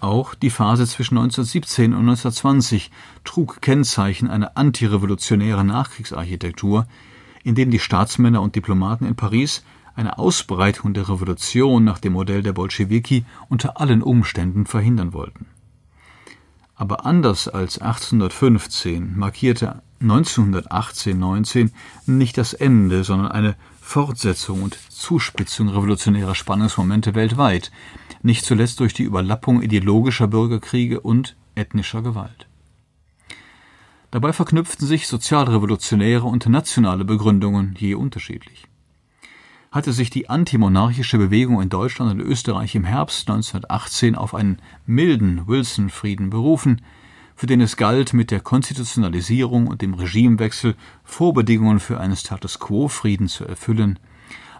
Auch 0.00 0.34
die 0.34 0.50
Phase 0.50 0.86
zwischen 0.86 1.18
1917 1.18 1.92
und 1.92 2.00
1920 2.00 2.90
trug 3.24 3.60
Kennzeichen 3.60 4.30
einer 4.30 4.56
antirevolutionären 4.56 5.66
Nachkriegsarchitektur, 5.66 6.86
in 7.42 7.54
dem 7.56 7.70
die 7.70 7.80
Staatsmänner 7.80 8.40
und 8.40 8.54
Diplomaten 8.54 9.06
in 9.06 9.16
Paris 9.16 9.64
eine 9.96 10.18
Ausbreitung 10.18 10.94
der 10.94 11.08
Revolution 11.08 11.82
nach 11.82 11.98
dem 11.98 12.12
Modell 12.12 12.44
der 12.44 12.52
Bolschewiki 12.52 13.24
unter 13.48 13.80
allen 13.80 14.02
Umständen 14.02 14.64
verhindern 14.64 15.12
wollten. 15.12 15.46
Aber 16.76 17.04
anders 17.04 17.48
als 17.48 17.78
1815 17.80 19.18
markierte 19.18 19.82
1918-19 20.02 21.70
nicht 22.06 22.38
das 22.38 22.52
Ende, 22.52 23.04
sondern 23.04 23.30
eine 23.30 23.56
Fortsetzung 23.80 24.62
und 24.62 24.78
Zuspitzung 24.90 25.68
revolutionärer 25.68 26.34
Spannungsmomente 26.34 27.14
weltweit, 27.14 27.72
nicht 28.22 28.44
zuletzt 28.44 28.80
durch 28.80 28.94
die 28.94 29.04
Überlappung 29.04 29.62
ideologischer 29.62 30.28
Bürgerkriege 30.28 31.00
und 31.00 31.36
ethnischer 31.54 32.02
Gewalt. 32.02 32.46
Dabei 34.10 34.32
verknüpften 34.32 34.86
sich 34.86 35.06
sozialrevolutionäre 35.06 36.24
und 36.24 36.46
nationale 36.46 37.04
Begründungen 37.04 37.74
je 37.78 37.94
unterschiedlich. 37.94 38.66
Hatte 39.70 39.92
sich 39.92 40.08
die 40.08 40.30
antimonarchische 40.30 41.18
Bewegung 41.18 41.60
in 41.60 41.68
Deutschland 41.68 42.12
und 42.12 42.20
Österreich 42.20 42.74
im 42.74 42.84
Herbst 42.84 43.28
1918 43.28 44.14
auf 44.14 44.34
einen 44.34 44.62
milden 44.86 45.46
Wilson-Frieden 45.46 46.30
berufen, 46.30 46.80
für 47.38 47.46
den 47.46 47.60
es 47.60 47.76
galt, 47.76 48.14
mit 48.14 48.32
der 48.32 48.40
Konstitutionalisierung 48.40 49.68
und 49.68 49.80
dem 49.80 49.94
Regimewechsel 49.94 50.74
Vorbedingungen 51.04 51.78
für 51.78 52.00
einen 52.00 52.16
Status 52.16 52.58
quo-Frieden 52.58 53.28
zu 53.28 53.44
erfüllen, 53.44 54.00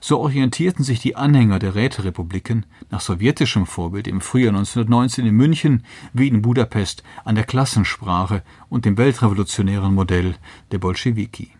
so 0.01 0.21
orientierten 0.21 0.85
sich 0.85 1.01
die 1.01 1.17
Anhänger 1.17 1.59
der 1.59 1.75
Räterepubliken 1.75 2.67
nach 2.89 3.01
sowjetischem 3.01 3.67
Vorbild 3.67 4.07
im 4.07 4.21
Frühjahr 4.21 4.51
1919 4.51 5.27
in 5.27 5.35
München 5.35 5.83
wie 6.13 6.29
in 6.29 6.41
Budapest 6.41 7.03
an 7.25 7.35
der 7.35 7.43
Klassensprache 7.43 8.45
und 8.69 8.85
dem 8.85 8.97
weltrevolutionären 8.97 9.93
Modell 9.93 10.37
der 10.71 10.79
Bolschewiki. 10.79 11.51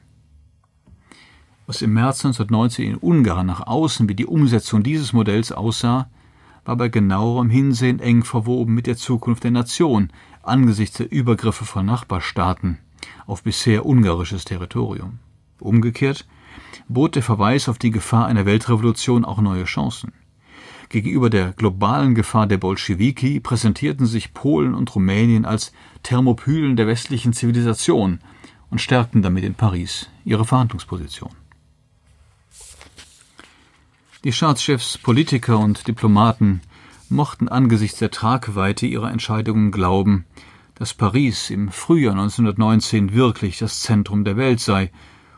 Was 1.67 1.83
im 1.83 1.95
März 1.95 2.25
1919 2.25 2.93
in 2.93 2.97
Ungarn 2.97 3.47
nach 3.47 3.67
außen 3.67 4.09
wie 4.09 4.15
die 4.15 4.27
Umsetzung 4.27 4.85
dieses 4.85 5.13
Modells 5.13 5.51
aussah, 5.51 6.09
war 6.69 6.77
bei 6.77 6.89
genauerem 6.89 7.49
Hinsehen 7.51 7.99
eng 7.99 8.23
verwoben 8.23 8.75
mit 8.75 8.87
der 8.87 8.97
Zukunft 8.97 9.43
der 9.43 9.51
Nation, 9.51 10.13
angesichts 10.43 10.99
der 10.99 11.11
Übergriffe 11.11 11.65
von 11.65 11.87
Nachbarstaaten 11.87 12.79
auf 13.27 13.43
bisher 13.43 13.87
ungarisches 13.87 14.45
Territorium. 14.45 15.19
Umgekehrt 15.61 16.27
bot 16.89 17.15
der 17.15 17.23
Verweis 17.23 17.69
auf 17.69 17.79
die 17.79 17.91
Gefahr 17.91 18.27
einer 18.27 18.47
Weltrevolution 18.47 19.25
auch 19.25 19.41
neue 19.41 19.65
Chancen. 19.65 20.13
Gegenüber 20.89 21.29
der 21.29 21.53
globalen 21.53 22.15
Gefahr 22.15 22.47
der 22.47 22.57
Bolschewiki 22.57 23.41
präsentierten 23.41 24.07
sich 24.07 24.33
Polen 24.33 24.75
und 24.75 24.95
Rumänien 24.95 25.45
als 25.45 25.73
Thermopylen 26.03 26.77
der 26.77 26.87
westlichen 26.87 27.35
Zivilisation 27.35 28.21
und 28.71 28.81
stärkten 28.81 29.21
damit 29.23 29.45
in 29.45 29.55
Paris 29.55 30.09
ihre 30.25 30.47
Verhandlungsposition. 30.47 31.33
Die 34.25 34.33
Staatschefs, 34.33 34.99
Politiker 34.99 35.59
und 35.59 35.87
Diplomaten 35.87 36.63
mochten 37.11 37.49
angesichts 37.49 37.99
der 37.99 38.11
Tragweite 38.11 38.87
ihrer 38.87 39.11
Entscheidungen 39.11 39.71
glauben, 39.71 40.25
dass 40.75 40.95
Paris 40.95 41.51
im 41.51 41.71
Frühjahr 41.71 42.13
1919 42.13 43.13
wirklich 43.13 43.59
das 43.59 43.81
Zentrum 43.81 44.25
der 44.25 44.37
Welt 44.37 44.61
sei 44.61 44.91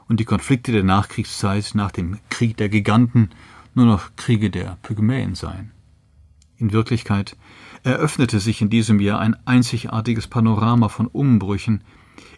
und 0.09 0.21
die 0.21 0.25
Konflikte 0.25 0.73
der 0.73 0.85
Nachkriegszeit 0.85 1.71
nach 1.75 1.91
dem 1.91 2.19
Krieg 2.29 2.57
der 2.57 2.69
Giganten 2.69 3.31
nur 3.75 3.87
noch 3.87 4.17
Kriege 4.17 4.51
der 4.51 4.77
Pygmäen 4.83 5.35
seien. 5.35 5.71
In 6.57 6.73
Wirklichkeit 6.73 7.37
eröffnete 7.85 8.41
sich 8.41 8.61
in 8.61 8.69
diesem 8.69 9.01
Jahr 9.01 9.21
ein 9.21 9.37
einzigartiges 9.47 10.27
Panorama 10.27 10.89
von 10.89 11.07
Umbrüchen, 11.07 11.83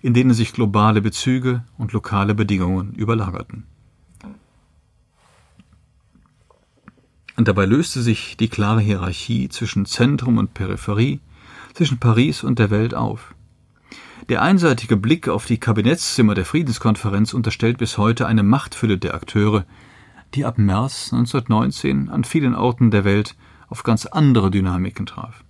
in 0.01 0.15
denen 0.15 0.35
sich 0.35 0.53
globale 0.53 1.01
Bezüge 1.01 1.65
und 1.77 1.93
lokale 1.93 2.35
Bedingungen 2.35 2.95
überlagerten. 2.95 3.65
Und 7.37 7.49
dabei 7.49 7.65
löste 7.65 8.03
sich 8.03 8.37
die 8.37 8.49
klare 8.49 8.81
Hierarchie 8.81 9.49
zwischen 9.49 9.87
Zentrum 9.87 10.39
und 10.39 10.55
Peripherie, 10.55 11.21
zwischen 11.75 11.99
Paris 11.99 12.45
und 12.45 12.59
der 12.59 12.71
Welt 12.71 12.95
auf. 12.95 13.35
Der 14.29 14.43
einseitige 14.43 14.97
Blick 14.97 15.29
auf 15.29 15.47
die 15.47 15.59
Kabinettszimmer 15.59 16.35
der 16.35 16.45
Friedenskonferenz 16.45 17.35
unterstellt 17.35 17.79
bis 17.79 17.99
heute 17.99 18.27
eine 18.27 18.43
Machtfülle 18.43 18.99
der 18.99 19.15
Akteure, 19.15 19.65
die 20.35 20.45
ab 20.45 20.59
März 20.59 21.13
1919 21.13 22.09
an 22.09 22.25
vielen 22.25 22.55
Orten 22.55 22.91
der 22.91 23.05
Welt 23.05 23.35
auf 23.69 23.83
ganz 23.83 24.07
andere 24.07 24.51
Dynamiken 24.51 25.07
traf. 25.07 25.45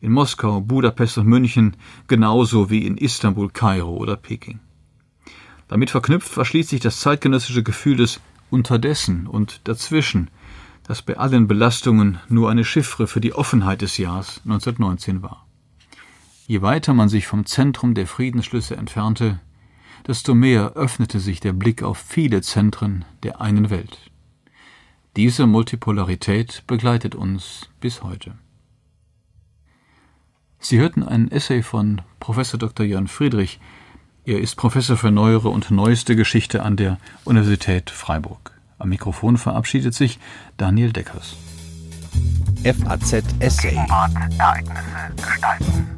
in 0.00 0.12
Moskau, 0.12 0.60
Budapest 0.60 1.18
und 1.18 1.26
München, 1.26 1.76
genauso 2.06 2.70
wie 2.70 2.86
in 2.86 2.96
Istanbul, 2.98 3.50
Kairo 3.50 3.96
oder 3.96 4.16
Peking. 4.16 4.60
Damit 5.68 5.90
verknüpft 5.90 6.28
verschließt 6.28 6.68
sich 6.68 6.80
das 6.80 7.00
zeitgenössische 7.00 7.62
Gefühl 7.62 7.96
des 7.96 8.20
Unterdessen 8.50 9.26
und 9.26 9.62
Dazwischen, 9.64 10.30
das 10.86 11.02
bei 11.02 11.16
allen 11.16 11.48
Belastungen 11.48 12.20
nur 12.28 12.50
eine 12.50 12.64
Chiffre 12.64 13.06
für 13.06 13.20
die 13.20 13.34
Offenheit 13.34 13.82
des 13.82 13.98
Jahres 13.98 14.40
1919 14.44 15.22
war. 15.22 15.46
Je 16.46 16.62
weiter 16.62 16.94
man 16.94 17.08
sich 17.08 17.26
vom 17.26 17.44
Zentrum 17.44 17.94
der 17.94 18.06
Friedensschlüsse 18.06 18.76
entfernte, 18.76 19.40
desto 20.06 20.34
mehr 20.34 20.74
öffnete 20.74 21.18
sich 21.18 21.40
der 21.40 21.52
Blick 21.52 21.82
auf 21.82 21.98
viele 21.98 22.40
Zentren 22.40 23.04
der 23.24 23.40
einen 23.40 23.70
Welt. 23.70 23.98
Diese 25.16 25.46
Multipolarität 25.46 26.62
begleitet 26.68 27.16
uns 27.16 27.68
bis 27.80 28.04
heute. 28.04 28.34
Sie 30.60 30.78
hörten 30.78 31.02
einen 31.02 31.30
Essay 31.30 31.62
von 31.62 32.02
Professor 32.20 32.58
Dr. 32.58 32.86
Jörn 32.86 33.08
Friedrich. 33.08 33.58
Er 34.24 34.40
ist 34.40 34.56
Professor 34.56 34.96
für 34.96 35.10
neuere 35.10 35.48
und 35.48 35.70
neueste 35.70 36.14
Geschichte 36.14 36.62
an 36.62 36.76
der 36.76 36.98
Universität 37.24 37.90
Freiburg. 37.90 38.55
Am 38.78 38.88
Mikrofon 38.90 39.38
verabschiedet 39.38 39.94
sich 39.94 40.18
Daniel 40.56 40.92
Deckers. 40.92 41.36
FAZ 42.62 43.24
Essay. 43.40 43.76
Ereignisse 44.38 45.12
gestalten. 45.16 45.95